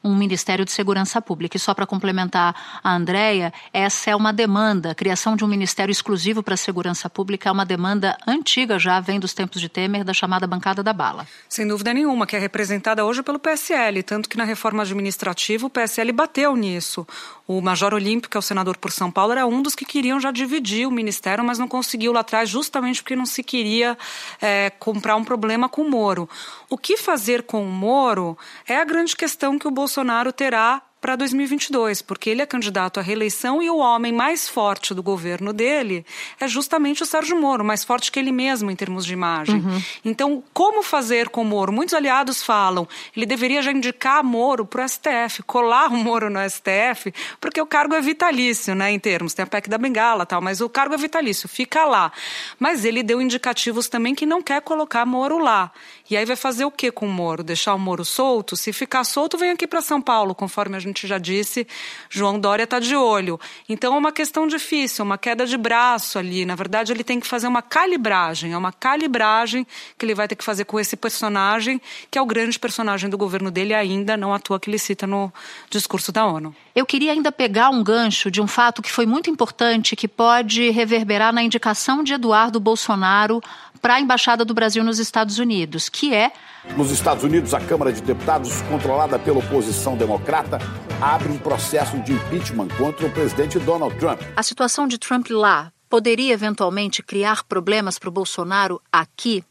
um 0.05 0.15
Ministério 0.15 0.63
de 0.63 0.71
Segurança 0.71 1.19
Pública. 1.19 1.57
E 1.57 1.59
só 1.59 1.73
para 1.73 1.87
complementar 1.87 2.55
a 2.83 2.95
Andréia, 2.95 3.51
essa 3.73 4.11
é 4.11 4.15
uma 4.15 4.31
demanda, 4.31 4.91
a 4.91 4.95
criação 4.95 5.35
de 5.35 5.43
um 5.43 5.47
Ministério 5.47 5.91
exclusivo 5.91 6.43
para 6.43 6.53
a 6.53 6.57
Segurança 6.57 7.09
Pública 7.09 7.49
é 7.49 7.51
uma 7.51 7.65
demanda 7.65 8.15
antiga 8.27 8.77
já, 8.77 8.99
vem 8.99 9.19
dos 9.19 9.33
tempos 9.33 9.59
de 9.59 9.67
Temer, 9.67 10.03
da 10.03 10.13
chamada 10.13 10.45
bancada 10.45 10.83
da 10.83 10.93
bala. 10.93 11.27
Sem 11.49 11.67
dúvida 11.67 11.91
nenhuma, 11.91 12.27
que 12.27 12.35
é 12.35 12.39
representada 12.39 13.03
hoje 13.03 13.23
pelo 13.23 13.39
PSL, 13.39 14.03
tanto 14.03 14.29
que 14.29 14.37
na 14.37 14.43
reforma 14.43 14.83
administrativa 14.83 15.65
o 15.65 15.69
PSL 15.69 16.11
bateu 16.11 16.55
nisso. 16.55 17.07
O 17.47 17.61
Major 17.61 17.93
Olímpio, 17.93 18.29
que 18.29 18.37
é 18.37 18.39
o 18.39 18.43
senador 18.43 18.77
por 18.77 18.91
São 18.91 19.11
Paulo, 19.11 19.31
era 19.31 19.45
um 19.45 19.61
dos 19.61 19.75
que 19.75 19.85
queriam 19.85 20.19
já 20.19 20.31
dividir 20.31 20.87
o 20.87 20.91
ministério, 20.91 21.43
mas 21.43 21.57
não 21.57 21.67
conseguiu 21.67 22.11
lá 22.11 22.19
atrás, 22.21 22.49
justamente 22.49 23.01
porque 23.01 23.15
não 23.15 23.25
se 23.25 23.43
queria 23.43 23.97
é, 24.41 24.71
comprar 24.79 25.15
um 25.15 25.23
problema 25.23 25.67
com 25.69 25.81
o 25.81 25.89
Moro. 25.89 26.29
O 26.69 26.77
que 26.77 26.97
fazer 26.97 27.43
com 27.43 27.63
o 27.63 27.71
Moro 27.71 28.37
é 28.67 28.77
a 28.77 28.83
grande 28.83 29.15
questão 29.15 29.59
que 29.59 29.67
o 29.67 29.71
Bolsonaro 29.71 29.94
terá 30.33 30.81
para 31.05 31.15
2022, 31.17 32.01
porque 32.01 32.31
ele 32.31 32.41
é 32.41 32.47
candidato 32.47 32.99
à 32.99 33.03
reeleição 33.03 33.61
e 33.61 33.69
o 33.69 33.77
homem 33.77 34.11
mais 34.11 34.49
forte 34.49 34.91
do 34.91 35.03
governo 35.03 35.53
dele 35.53 36.03
é 36.39 36.47
justamente 36.47 37.03
o 37.03 37.05
Sérgio 37.05 37.39
Moro, 37.39 37.63
mais 37.63 37.83
forte 37.83 38.11
que 38.11 38.17
ele 38.17 38.31
mesmo 38.31 38.71
em 38.71 38.75
termos 38.75 39.05
de 39.05 39.13
imagem. 39.13 39.57
Uhum. 39.57 39.81
Então, 40.03 40.43
como 40.51 40.81
fazer 40.81 41.29
com 41.29 41.43
o 41.43 41.45
Moro? 41.45 41.71
Muitos 41.71 41.93
aliados 41.93 42.41
falam, 42.41 42.87
ele 43.15 43.27
deveria 43.27 43.61
já 43.61 43.71
indicar 43.71 44.23
Moro 44.23 44.65
para 44.65 44.83
o 44.83 44.89
STF, 44.89 45.43
colar 45.43 45.91
o 45.91 45.95
Moro 45.95 46.27
no 46.27 46.39
STF, 46.49 47.13
porque 47.39 47.61
o 47.61 47.67
cargo 47.67 47.93
é 47.93 48.01
vitalício, 48.01 48.73
né, 48.73 48.91
em 48.91 48.97
termos, 48.97 49.35
tem 49.35 49.43
a 49.43 49.47
PEC 49.47 49.69
da 49.69 49.77
Bengala 49.77 50.25
tal, 50.25 50.41
mas 50.41 50.59
o 50.59 50.67
cargo 50.67 50.95
é 50.95 50.97
vitalício, 50.97 51.47
fica 51.47 51.85
lá. 51.85 52.11
Mas 52.57 52.83
ele 52.83 53.03
deu 53.03 53.21
indicativos 53.21 53.87
também 53.87 54.15
que 54.15 54.25
não 54.25 54.41
quer 54.41 54.59
colocar 54.59 55.05
Moro 55.05 55.37
lá. 55.37 55.71
E 56.09 56.17
aí 56.17 56.25
vai 56.25 56.35
fazer 56.35 56.65
o 56.65 56.71
que 56.71 56.91
com 56.91 57.05
o 57.05 57.11
Moro? 57.11 57.43
Deixar 57.43 57.75
o 57.75 57.79
Moro 57.79 58.03
solto? 58.03 58.55
Se 58.55 58.73
ficar 58.73 59.03
solto, 59.03 59.37
vem 59.37 59.51
aqui 59.51 59.67
para 59.67 59.81
São 59.81 60.01
Paulo, 60.01 60.33
conforme 60.33 60.75
a 60.75 60.79
gente 60.79 60.94
já 61.03 61.17
disse, 61.17 61.67
João 62.09 62.39
Dória 62.39 62.63
está 62.63 62.79
de 62.79 62.95
olho. 62.95 63.39
Então 63.67 63.93
é 63.93 63.97
uma 63.97 64.11
questão 64.11 64.47
difícil, 64.47 65.03
uma 65.03 65.17
queda 65.17 65.45
de 65.45 65.57
braço 65.57 66.17
ali. 66.17 66.45
Na 66.45 66.55
verdade, 66.55 66.91
ele 66.91 67.03
tem 67.03 67.19
que 67.19 67.27
fazer 67.27 67.47
uma 67.47 67.61
calibragem, 67.61 68.53
é 68.53 68.57
uma 68.57 68.71
calibragem 68.71 69.67
que 69.97 70.05
ele 70.05 70.15
vai 70.15 70.27
ter 70.27 70.35
que 70.35 70.43
fazer 70.43 70.65
com 70.65 70.79
esse 70.79 70.95
personagem, 70.95 71.81
que 72.09 72.17
é 72.17 72.21
o 72.21 72.25
grande 72.25 72.57
personagem 72.57 73.09
do 73.09 73.17
governo 73.17 73.51
dele 73.51 73.73
ainda, 73.73 74.15
não 74.15 74.33
à 74.33 74.39
toa 74.39 74.59
que 74.59 74.69
ele 74.69 74.79
cita 74.79 75.05
no 75.05 75.31
discurso 75.69 76.11
da 76.11 76.25
ONU. 76.25 76.55
Eu 76.73 76.85
queria 76.85 77.11
ainda 77.11 77.31
pegar 77.31 77.69
um 77.69 77.83
gancho 77.83 78.29
de 78.29 78.41
um 78.41 78.47
fato 78.47 78.81
que 78.81 78.91
foi 78.91 79.05
muito 79.05 79.29
importante, 79.29 79.95
que 79.95 80.07
pode 80.07 80.69
reverberar 80.69 81.33
na 81.33 81.41
indicação 81.41 82.03
de 82.03 82.13
Eduardo 82.13 82.59
Bolsonaro 82.59 83.41
para 83.81 83.95
a 83.95 84.01
Embaixada 84.01 84.43
do 84.43 84.53
Brasil 84.53 84.83
nos 84.83 84.99
Estados 84.99 85.37
Unidos, 85.37 85.89
que 85.89 86.13
é. 86.13 86.31
Nos 86.75 86.89
Estados 86.89 87.23
Unidos, 87.23 87.53
a 87.53 87.59
Câmara 87.59 87.93
de 87.93 88.01
Deputados, 88.01 88.61
controlada 88.63 89.19
pela 89.19 89.37
oposição 89.37 89.95
democrata, 89.95 90.59
abre 91.05 91.31
um 91.31 91.37
processo 91.37 91.99
de 91.99 92.13
impeachment 92.13 92.67
contra 92.79 93.05
o 93.05 93.11
presidente 93.11 93.59
Donald 93.59 93.95
Trump. 93.99 94.19
A 94.35 94.41
situação 94.41 94.87
de 94.87 94.97
Trump 94.97 95.29
lá 95.29 95.71
poderia 95.87 96.33
eventualmente 96.33 97.03
criar 97.03 97.43
problemas 97.43 97.99
para 97.99 98.09
o 98.09 98.11
Bolsonaro 98.11 98.81
aqui? 98.91 99.43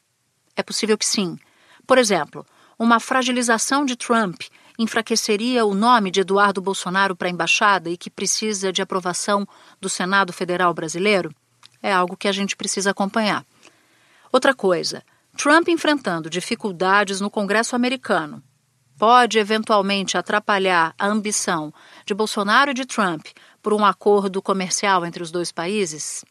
É 0.56 0.64
possível 0.64 0.98
que 0.98 1.06
sim. 1.06 1.38
Por 1.86 1.96
exemplo, 1.96 2.44
uma 2.76 2.98
fragilização 2.98 3.84
de 3.84 3.94
Trump 3.94 4.42
enfraqueceria 4.76 5.64
o 5.64 5.74
nome 5.74 6.10
de 6.10 6.22
Eduardo 6.22 6.60
Bolsonaro 6.60 7.14
para 7.14 7.28
a 7.28 7.30
embaixada 7.30 7.88
e 7.88 7.96
que 7.96 8.10
precisa 8.10 8.72
de 8.72 8.82
aprovação 8.82 9.46
do 9.80 9.88
Senado 9.88 10.32
Federal 10.32 10.74
brasileiro? 10.74 11.32
É 11.80 11.92
algo 11.92 12.16
que 12.16 12.26
a 12.26 12.32
gente 12.32 12.56
precisa 12.56 12.90
acompanhar. 12.90 13.46
Outra 14.32 14.54
coisa, 14.54 15.04
Trump 15.36 15.68
enfrentando 15.68 16.28
dificuldades 16.28 17.20
no 17.20 17.30
Congresso 17.30 17.76
americano 17.76 18.42
pode 18.98 19.38
eventualmente 19.38 20.16
atrapalhar 20.16 20.94
a 20.98 21.06
ambição 21.06 21.72
de 22.06 22.14
Bolsonaro 22.14 22.70
e 22.70 22.74
de 22.74 22.84
Trump 22.84 23.26
por 23.62 23.72
um 23.72 23.84
acordo 23.84 24.40
comercial 24.42 25.04
entre 25.04 25.22
os 25.22 25.30
dois 25.30 25.50
países? 25.50 26.24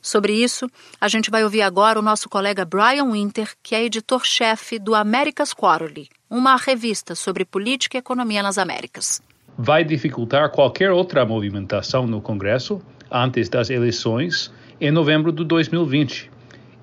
Sobre 0.00 0.32
isso, 0.32 0.68
a 1.00 1.08
gente 1.08 1.30
vai 1.30 1.44
ouvir 1.44 1.62
agora 1.62 1.98
o 1.98 2.02
nosso 2.02 2.28
colega 2.28 2.64
Brian 2.64 3.10
Winter, 3.10 3.52
que 3.62 3.74
é 3.74 3.84
editor-chefe 3.84 4.78
do 4.78 4.94
America's 4.94 5.54
Quarterly, 5.54 6.08
uma 6.28 6.56
revista 6.56 7.14
sobre 7.14 7.44
política 7.44 7.96
e 7.96 8.00
economia 8.00 8.42
nas 8.42 8.58
Américas. 8.58 9.22
Vai 9.56 9.84
dificultar 9.84 10.50
qualquer 10.50 10.90
outra 10.90 11.24
movimentação 11.24 12.06
no 12.06 12.20
Congresso 12.20 12.82
antes 13.10 13.48
das 13.48 13.70
eleições 13.70 14.52
em 14.80 14.90
novembro 14.90 15.30
de 15.30 15.44
2020 15.44 16.32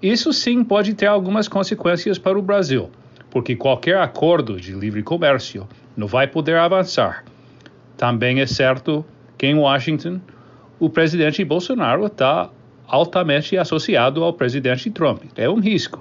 isso 0.01 0.31
sim 0.31 0.63
pode 0.63 0.93
ter 0.93 1.07
algumas 1.07 1.49
consequências 1.49 2.17
para 2.17 2.39
o 2.39 2.41
Brasil, 2.41 2.89
porque 3.29 3.55
qualquer 3.55 3.97
acordo 3.97 4.59
de 4.59 4.73
livre 4.73 5.03
comércio 5.03 5.67
não 5.95 6.07
vai 6.07 6.27
poder 6.27 6.57
avançar. 6.57 7.23
Também 7.97 8.39
é 8.39 8.45
certo 8.45 9.05
que 9.37 9.45
em 9.45 9.55
Washington 9.55 10.19
o 10.79 10.89
presidente 10.89 11.43
Bolsonaro 11.43 12.05
está 12.05 12.49
altamente 12.87 13.57
associado 13.57 14.23
ao 14.23 14.33
presidente 14.33 14.89
Trump. 14.89 15.23
É 15.35 15.49
um 15.49 15.59
risco, 15.59 15.99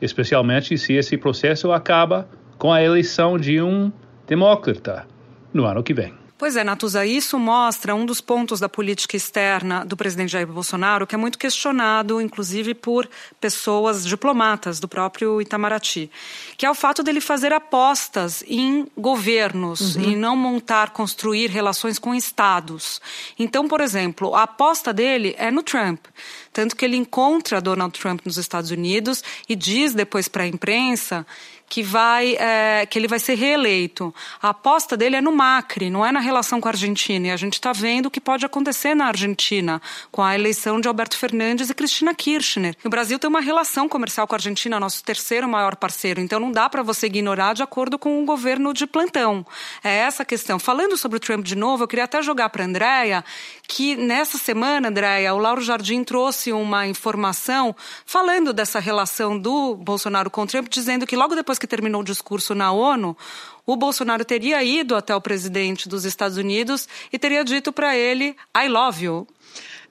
especialmente 0.00 0.76
se 0.78 0.92
esse 0.92 1.16
processo 1.16 1.72
acaba 1.72 2.28
com 2.58 2.72
a 2.72 2.82
eleição 2.82 3.38
de 3.38 3.60
um 3.60 3.90
demócrata 4.26 5.06
no 5.52 5.64
ano 5.64 5.82
que 5.82 5.94
vem. 5.94 6.19
Pois 6.40 6.56
é, 6.56 6.64
Natuza, 6.64 7.04
isso 7.04 7.38
mostra 7.38 7.94
um 7.94 8.06
dos 8.06 8.18
pontos 8.22 8.60
da 8.60 8.66
política 8.66 9.14
externa 9.14 9.84
do 9.84 9.94
presidente 9.94 10.32
Jair 10.32 10.46
Bolsonaro, 10.46 11.06
que 11.06 11.14
é 11.14 11.18
muito 11.18 11.38
questionado, 11.38 12.18
inclusive 12.18 12.72
por 12.72 13.06
pessoas 13.38 14.06
diplomatas 14.06 14.80
do 14.80 14.88
próprio 14.88 15.42
Itamaraty, 15.42 16.10
que 16.56 16.64
é 16.64 16.70
o 16.70 16.74
fato 16.74 17.02
dele 17.02 17.20
fazer 17.20 17.52
apostas 17.52 18.42
em 18.48 18.86
governos 18.96 19.96
uhum. 19.96 20.02
e 20.02 20.16
não 20.16 20.34
montar, 20.34 20.92
construir 20.92 21.50
relações 21.50 21.98
com 21.98 22.14
estados. 22.14 23.02
Então, 23.38 23.68
por 23.68 23.82
exemplo, 23.82 24.34
a 24.34 24.44
aposta 24.44 24.94
dele 24.94 25.34
é 25.36 25.50
no 25.50 25.62
Trump. 25.62 26.06
Tanto 26.54 26.74
que 26.74 26.86
ele 26.86 26.96
encontra 26.96 27.60
Donald 27.60 27.96
Trump 28.00 28.22
nos 28.24 28.38
Estados 28.38 28.70
Unidos 28.70 29.22
e 29.46 29.54
diz 29.54 29.92
depois 29.92 30.26
para 30.26 30.44
a 30.44 30.48
imprensa 30.48 31.26
que 31.70 31.84
vai 31.84 32.34
é, 32.34 32.84
que 32.84 32.98
ele 32.98 33.06
vai 33.06 33.20
ser 33.20 33.36
reeleito. 33.36 34.12
A 34.42 34.48
aposta 34.48 34.96
dele 34.96 35.14
é 35.14 35.20
no 35.20 35.30
Macri, 35.30 35.88
não 35.88 36.04
é 36.04 36.10
na 36.10 36.18
relação 36.18 36.60
com 36.60 36.66
a 36.66 36.72
Argentina. 36.72 37.28
E 37.28 37.30
a 37.30 37.36
gente 37.36 37.54
está 37.54 37.72
vendo 37.72 38.06
o 38.06 38.10
que 38.10 38.20
pode 38.20 38.44
acontecer 38.44 38.92
na 38.92 39.06
Argentina 39.06 39.80
com 40.10 40.20
a 40.20 40.34
eleição 40.34 40.80
de 40.80 40.88
Alberto 40.88 41.16
Fernandes 41.16 41.70
e 41.70 41.74
Cristina 41.74 42.12
Kirchner. 42.12 42.76
O 42.84 42.88
Brasil 42.88 43.20
tem 43.20 43.28
uma 43.30 43.40
relação 43.40 43.88
comercial 43.88 44.26
com 44.26 44.34
a 44.34 44.38
Argentina, 44.38 44.80
nosso 44.80 45.04
terceiro 45.04 45.48
maior 45.48 45.76
parceiro. 45.76 46.20
Então 46.20 46.40
não 46.40 46.50
dá 46.50 46.68
para 46.68 46.82
você 46.82 47.06
ignorar 47.06 47.54
de 47.54 47.62
acordo 47.62 47.96
com 47.96 48.20
o 48.20 48.26
governo 48.26 48.74
de 48.74 48.84
plantão. 48.84 49.46
É 49.84 49.98
essa 49.98 50.24
a 50.24 50.26
questão. 50.26 50.58
Falando 50.58 50.96
sobre 50.96 51.18
o 51.18 51.20
Trump 51.20 51.44
de 51.44 51.54
novo, 51.54 51.84
eu 51.84 51.88
queria 51.88 52.04
até 52.04 52.20
jogar 52.20 52.50
para 52.50 52.64
Andréia 52.64 53.24
que 53.68 53.94
nessa 53.94 54.36
semana, 54.38 54.88
Andréia, 54.88 55.32
o 55.32 55.38
Lauro 55.38 55.60
Jardim 55.60 56.02
trouxe 56.02 56.52
uma 56.52 56.88
informação 56.88 57.76
falando 58.04 58.52
dessa 58.52 58.80
relação 58.80 59.38
do 59.38 59.76
Bolsonaro 59.76 60.28
com 60.28 60.42
o 60.42 60.46
Trump, 60.48 60.66
dizendo 60.68 61.06
que 61.06 61.14
logo 61.14 61.36
depois 61.36 61.59
que 61.60 61.66
terminou 61.66 62.00
o 62.00 62.04
discurso 62.04 62.54
na 62.54 62.72
ONU, 62.72 63.16
o 63.64 63.76
Bolsonaro 63.76 64.24
teria 64.24 64.64
ido 64.64 64.96
até 64.96 65.14
o 65.14 65.20
presidente 65.20 65.88
dos 65.88 66.04
Estados 66.04 66.36
Unidos 66.36 66.88
e 67.12 67.18
teria 67.18 67.44
dito 67.44 67.72
para 67.72 67.96
ele: 67.96 68.34
I 68.56 68.68
love 68.68 69.04
you. 69.04 69.28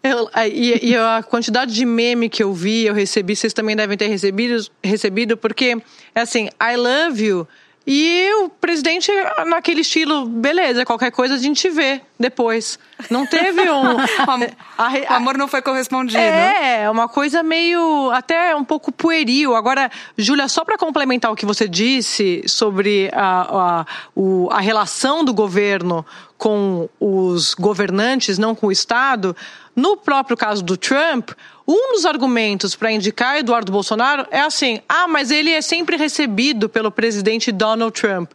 Eu, 0.01 0.29
e, 0.51 0.91
e, 0.91 0.95
a 0.95 1.21
quantidade 1.21 1.73
de 1.73 1.85
meme 1.85 2.29
que 2.29 2.41
eu 2.41 2.53
vi, 2.53 2.85
eu 2.85 2.93
recebi, 2.93 3.35
vocês 3.35 3.53
também 3.53 3.75
devem 3.75 3.97
ter 3.97 4.07
recebido, 4.07 4.65
recebido 4.81 5.35
porque 5.35 5.77
é 6.15 6.21
assim, 6.21 6.49
I 6.61 6.77
love 6.77 7.21
you 7.21 7.47
e 7.87 8.31
o 8.43 8.49
presidente, 8.49 9.11
naquele 9.47 9.81
estilo, 9.81 10.25
beleza, 10.25 10.85
qualquer 10.85 11.11
coisa 11.11 11.33
a 11.35 11.37
gente 11.37 11.69
vê 11.69 12.01
depois. 12.19 12.77
Não 13.09 13.25
teve 13.25 13.61
um. 13.69 13.95
o 13.97 15.13
amor 15.13 15.37
não 15.37 15.47
foi 15.47 15.61
correspondido. 15.61 16.19
É, 16.19 16.89
uma 16.89 17.07
coisa 17.07 17.41
meio. 17.41 18.11
até 18.11 18.55
um 18.55 18.63
pouco 18.63 18.91
pueril. 18.91 19.55
Agora, 19.55 19.89
Júlia, 20.17 20.47
só 20.47 20.63
para 20.63 20.77
complementar 20.77 21.31
o 21.31 21.35
que 21.35 21.45
você 21.45 21.67
disse 21.67 22.43
sobre 22.45 23.09
a, 23.13 23.79
a, 23.79 23.85
o, 24.13 24.49
a 24.51 24.59
relação 24.59 25.23
do 25.23 25.33
governo 25.33 26.05
com 26.37 26.87
os 26.99 27.53
governantes, 27.53 28.37
não 28.37 28.53
com 28.53 28.67
o 28.67 28.71
Estado, 28.71 29.35
no 29.79 29.95
próprio 29.95 30.35
caso 30.35 30.61
do 30.61 30.75
Trump, 30.75 31.31
um 31.65 31.93
dos 31.93 32.05
argumentos 32.05 32.75
para 32.75 32.91
indicar 32.91 33.37
Eduardo 33.37 33.71
Bolsonaro 33.71 34.27
é 34.29 34.41
assim: 34.41 34.81
ah, 34.89 35.07
mas 35.07 35.31
ele 35.31 35.51
é 35.51 35.61
sempre 35.61 35.95
recebido 35.95 36.67
pelo 36.67 36.91
presidente 36.91 37.51
Donald 37.51 37.93
Trump. 37.99 38.31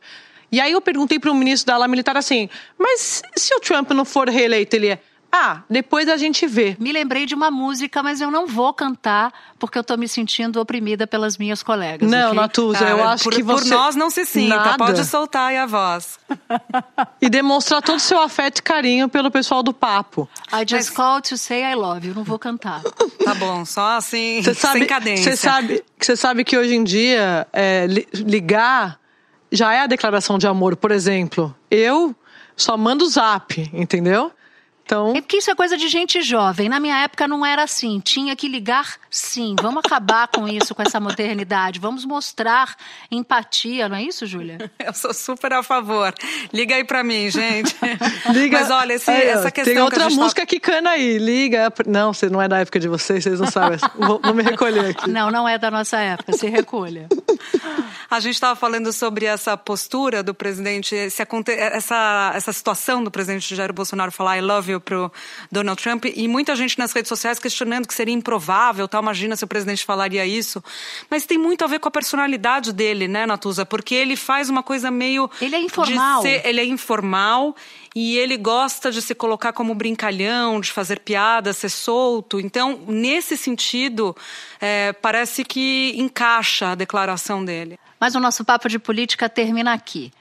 E 0.51 0.61
aí 0.61 0.73
eu 0.73 0.81
perguntei 0.81 1.19
para 1.19 1.31
o 1.31 1.35
ministro 1.35 1.67
da 1.67 1.75
ala 1.75 1.87
militar 1.87 2.17
assim: 2.17 2.49
mas 2.79 3.23
se 3.37 3.55
o 3.55 3.61
Trump 3.61 3.91
não 3.91 4.05
for 4.05 4.29
reeleito, 4.29 4.75
ele 4.75 4.89
é. 4.89 4.99
Ah, 5.37 5.65
depois 5.69 6.09
a 6.09 6.17
gente 6.17 6.47
vê. 6.47 6.77
Me 6.79 6.93
lembrei 6.93 7.27
de 7.27 7.35
uma 7.35 7.51
música, 7.51 8.05
mas 8.05 8.21
eu 8.21 8.31
não 8.31 8.47
vou 8.47 8.73
cantar 8.73 9.33
porque 9.59 9.77
eu 9.77 9.81
estou 9.81 9.99
me 9.99 10.07
sentindo 10.07 10.61
oprimida 10.61 11.09
pelas 11.09 11.37
minhas 11.37 11.61
colegas. 11.61 12.09
Não, 12.09 12.29
okay? 12.29 12.41
Natuza, 12.41 12.85
eu 12.89 13.03
acho 13.03 13.25
por, 13.25 13.33
que 13.33 13.43
você... 13.43 13.69
Por 13.69 13.77
nós 13.77 13.97
não 13.97 14.11
se 14.11 14.25
sinta, 14.25 14.55
Nada. 14.55 14.79
pode 14.79 15.05
soltar 15.05 15.49
aí 15.49 15.57
a 15.57 15.67
voz. 15.67 16.21
e 17.21 17.29
demonstrar 17.29 17.83
todo 17.83 17.97
o 17.97 18.01
seu 18.01 18.21
afeto 18.21 18.59
e 18.59 18.63
carinho 18.63 19.09
pelo 19.09 19.29
pessoal 19.29 19.61
do 19.61 19.75
papo. 19.75 20.29
I 20.53 20.61
just 20.61 20.91
mas... 20.91 20.91
call 20.91 21.21
to 21.21 21.37
say 21.37 21.65
I 21.65 21.75
love 21.75 22.07
you, 22.07 22.15
não 22.15 22.23
vou 22.23 22.39
cantar. 22.39 22.81
tá 23.25 23.35
bom, 23.35 23.65
só 23.65 23.97
assim, 23.97 24.41
cê 24.41 24.55
sabe, 24.55 24.79
sem 24.79 24.87
cadência. 24.87 25.33
Você 25.33 25.37
sabe, 25.37 25.85
sabe 26.15 26.45
que 26.45 26.57
hoje 26.57 26.77
em 26.77 26.85
dia, 26.85 27.45
é, 27.53 27.89
ligar 28.13 29.01
já 29.51 29.75
é 29.75 29.81
a 29.81 29.87
declaração 29.89 30.39
de 30.39 30.47
amor. 30.47 30.77
Por 30.77 30.93
exemplo, 30.93 31.53
eu 31.69 32.15
só 32.57 32.77
mando 32.77 33.05
zap, 33.09 33.69
entendeu? 33.73 34.31
Então... 34.85 35.17
É 35.17 35.21
porque 35.21 35.39
isso 35.39 35.51
é 35.51 35.55
coisa 35.55 35.77
de 35.77 35.89
gente 35.89 36.21
jovem. 36.21 36.69
Na 36.69 36.79
minha 36.79 36.97
época 37.03 37.27
não 37.27 37.45
era 37.45 37.63
assim. 37.63 38.01
Tinha 38.01 38.37
que 38.37 38.47
ligar 38.47 38.97
sim. 39.11 39.57
Vamos 39.61 39.83
acabar 39.85 40.29
com 40.29 40.47
isso, 40.47 40.75
com 40.75 40.83
essa 40.83 41.01
modernidade. 41.01 41.81
Vamos 41.81 42.05
mostrar 42.05 42.77
empatia, 43.11 43.89
não 43.89 43.97
é 43.97 44.03
isso, 44.03 44.27
Júlia? 44.27 44.71
Eu 44.79 44.93
sou 44.93 45.15
super 45.15 45.53
a 45.55 45.63
favor. 45.63 46.13
Liga 46.53 46.75
aí 46.75 46.85
pra 46.85 47.03
mim, 47.03 47.31
gente. 47.31 47.75
Liga. 48.33 48.61
Mas 48.61 48.71
olha, 48.71 48.93
esse, 48.95 49.11
aí, 49.11 49.29
essa 49.29 49.51
questão. 49.51 49.75
Tem 49.75 49.83
outra 49.83 50.07
que 50.07 50.15
música 50.15 50.43
tá... 50.43 50.47
que 50.47 50.61
cana 50.61 50.91
aí. 50.91 51.19
Liga. 51.19 51.73
Não, 51.87 52.13
você 52.13 52.29
não 52.29 52.41
é 52.41 52.47
da 52.47 52.59
época 52.59 52.79
de 52.79 52.89
vocês, 52.89 53.25
vocês 53.25 53.41
não 53.41 53.51
sabem. 53.51 53.79
vou, 53.99 54.21
vou 54.23 54.35
me 54.35 54.43
recolher 54.43 54.91
aqui. 54.91 55.09
Não, 55.09 55.31
não 55.31 55.49
é 55.49 55.57
da 55.59 55.71
nossa 55.71 55.99
época. 55.99 56.35
Se 56.35 56.47
recolha. 56.49 57.09
A 58.15 58.21
gente 58.21 58.35
estava 58.35 58.55
falando 58.55 58.93
sobre 58.93 59.27
essa 59.27 59.57
postura 59.57 60.23
do 60.23 60.33
presidente, 60.33 60.95
essa, 60.95 62.33
essa 62.33 62.53
situação 62.53 63.03
do 63.03 63.11
presidente 63.11 63.53
Jair 63.57 63.73
Bolsonaro 63.73 64.13
falar 64.13 64.39
I 64.39 64.41
love 64.41 64.71
you 64.71 64.81
pro 64.81 65.11
Donald 65.51 65.83
Trump 65.83 66.05
e 66.05 66.29
muita 66.29 66.55
gente 66.55 66.79
nas 66.79 66.93
redes 66.93 67.09
sociais 67.09 67.41
questionando 67.41 67.89
que 67.89 67.93
seria 67.93 68.15
improvável, 68.15 68.87
tal, 68.87 69.03
imagina 69.03 69.35
se 69.35 69.43
o 69.43 69.49
presidente 69.49 69.85
falaria 69.85 70.25
isso. 70.25 70.63
Mas 71.11 71.27
tem 71.27 71.37
muito 71.37 71.65
a 71.65 71.67
ver 71.67 71.81
com 71.81 71.89
a 71.89 71.91
personalidade 71.91 72.73
dele, 72.73 73.09
né, 73.09 73.27
Natuza? 73.27 73.67
Porque 73.67 73.97
ele 73.97 74.15
faz 74.15 74.49
uma 74.49 74.63
coisa 74.63 74.93
meio. 74.93 75.29
Ele 75.41 75.57
é 75.57 75.61
informal. 75.61 76.23
Ser, 76.23 76.47
ele 76.47 76.61
é 76.61 76.65
informal 76.65 77.57
e 77.95 78.19
ele 78.19 78.37
gosta 78.37 78.91
de 78.91 79.01
se 79.01 79.15
colocar 79.15 79.53
como 79.53 79.75
brincalhão, 79.75 80.61
de 80.61 80.73
fazer 80.73 80.99
piadas, 80.99 81.59
ser 81.59 81.69
solto. 81.69 82.41
Então, 82.41 82.81
nesse 82.89 83.37
sentido, 83.37 84.17
é, 84.61 84.93
parece 84.93 85.45
que 85.45 85.95
encaixa 85.97 86.73
a 86.73 86.75
declaração 86.75 87.45
dele. 87.45 87.79
Mas 88.01 88.17
o 88.17 88.21
nosso 88.21 88.45
papo 88.45 88.69
de 88.69 88.81
política 88.81 89.29
termina 89.29 89.73
aqui. 89.73 90.13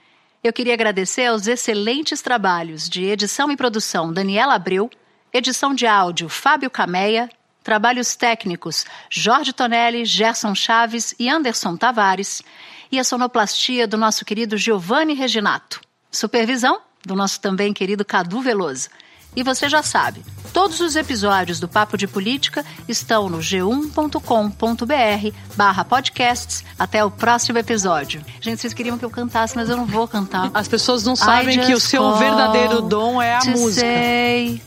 Eu 0.44 0.54
queria 0.54 0.74
agradecer 0.74 1.26
aos 1.26 1.48
excelentes 1.48 2.22
trabalhos 2.22 2.88
de 2.88 3.06
edição 3.06 3.50
e 3.50 3.58
produção 3.58 4.14
Daniela 4.14 4.54
Abreu, 4.54 4.90
edição 5.32 5.74
de 5.74 5.88
áudio 5.88 6.30
Fábio 6.30 6.70
Cameia, 6.70 7.28
trabalhos 7.64 8.16
técnicos 8.16 8.86
Jorge 9.10 9.52
Tonelli, 9.52 10.06
Gerson 10.06 10.54
Chaves 10.54 11.16
e 11.18 11.28
Anderson 11.28 11.76
Tavares, 11.76 12.44
e 12.92 13.00
a 13.00 13.04
sonoplastia 13.04 13.88
do 13.88 13.98
nosso 13.98 14.24
querido 14.24 14.58
Giovanni 14.58 15.16
Reginato. 15.16 15.82
Supervisão 16.12 16.80
do 17.06 17.16
nosso 17.16 17.40
também 17.40 17.74
querido 17.74 18.06
Cadu 18.06 18.42
Veloso. 18.42 18.90
E 19.36 19.44
você 19.44 19.68
já 19.68 19.82
sabe, 19.82 20.24
todos 20.54 20.80
os 20.80 20.96
episódios 20.96 21.60
do 21.60 21.68
Papo 21.68 21.98
de 21.98 22.08
Política 22.08 22.64
estão 22.88 23.28
no 23.28 23.40
g1.com.br 23.40 25.36
barra 25.56 25.84
podcasts. 25.84 26.64
Até 26.78 27.04
o 27.04 27.10
próximo 27.10 27.58
episódio. 27.58 28.22
Gente, 28.40 28.62
vocês 28.62 28.74
queriam 28.74 28.98
que 28.98 29.04
eu 29.04 29.10
cantasse, 29.10 29.56
mas 29.56 29.70
eu 29.70 29.76
não 29.76 29.86
vou 29.86 30.08
cantar. 30.08 30.52
As 30.54 30.68
pessoas 30.68 31.04
não 31.04 31.16
sabem 31.16 31.60
que 31.60 31.74
o 31.74 31.80
seu 31.80 32.16
verdadeiro 32.16 32.82
dom 32.82 33.22
é 33.22 33.36
a 33.36 33.44
música. 33.46 33.82
Say, 33.82 34.62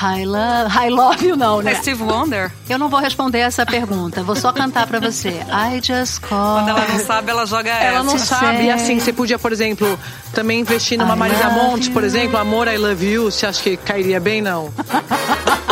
I 0.00 0.24
love, 0.26 0.74
I 0.76 0.90
love 0.90 1.26
you 1.26 1.36
não, 1.36 1.62
né? 1.62 1.72
É 1.72 1.74
Steve 1.76 2.02
Wonder? 2.02 2.52
Eu 2.68 2.78
não 2.78 2.88
vou 2.88 3.00
responder 3.00 3.38
essa 3.38 3.64
pergunta. 3.64 4.22
Vou 4.22 4.36
só 4.36 4.52
cantar 4.52 4.86
pra 4.86 5.00
você. 5.00 5.28
I 5.50 5.80
just 5.82 6.20
call. 6.20 6.56
Quando 6.56 6.68
ela 6.68 6.86
não 6.88 6.98
sabe, 7.00 7.30
ela 7.30 7.46
joga 7.46 7.70
Ela 7.70 8.00
essa. 8.00 8.04
não 8.04 8.18
sabe, 8.18 8.70
assim, 8.70 9.00
você 9.00 9.12
podia, 9.12 9.38
por 9.38 9.52
exemplo, 9.52 9.98
também 10.32 10.60
investir 10.60 10.98
numa 10.98 11.14
I 11.14 11.18
Marisa 11.18 11.48
Monte, 11.50 11.90
por 11.90 12.04
exemplo, 12.04 12.36
Amor, 12.38 12.68
I 12.68 12.76
Love 12.76 13.06
You, 13.06 13.30
você 13.30 13.46
acha 13.46 13.62
que 13.62 13.76
cairia 13.76 14.20
bem? 14.20 14.42
Não. 14.42 14.70
ha 15.26 15.34
ha 15.50 15.65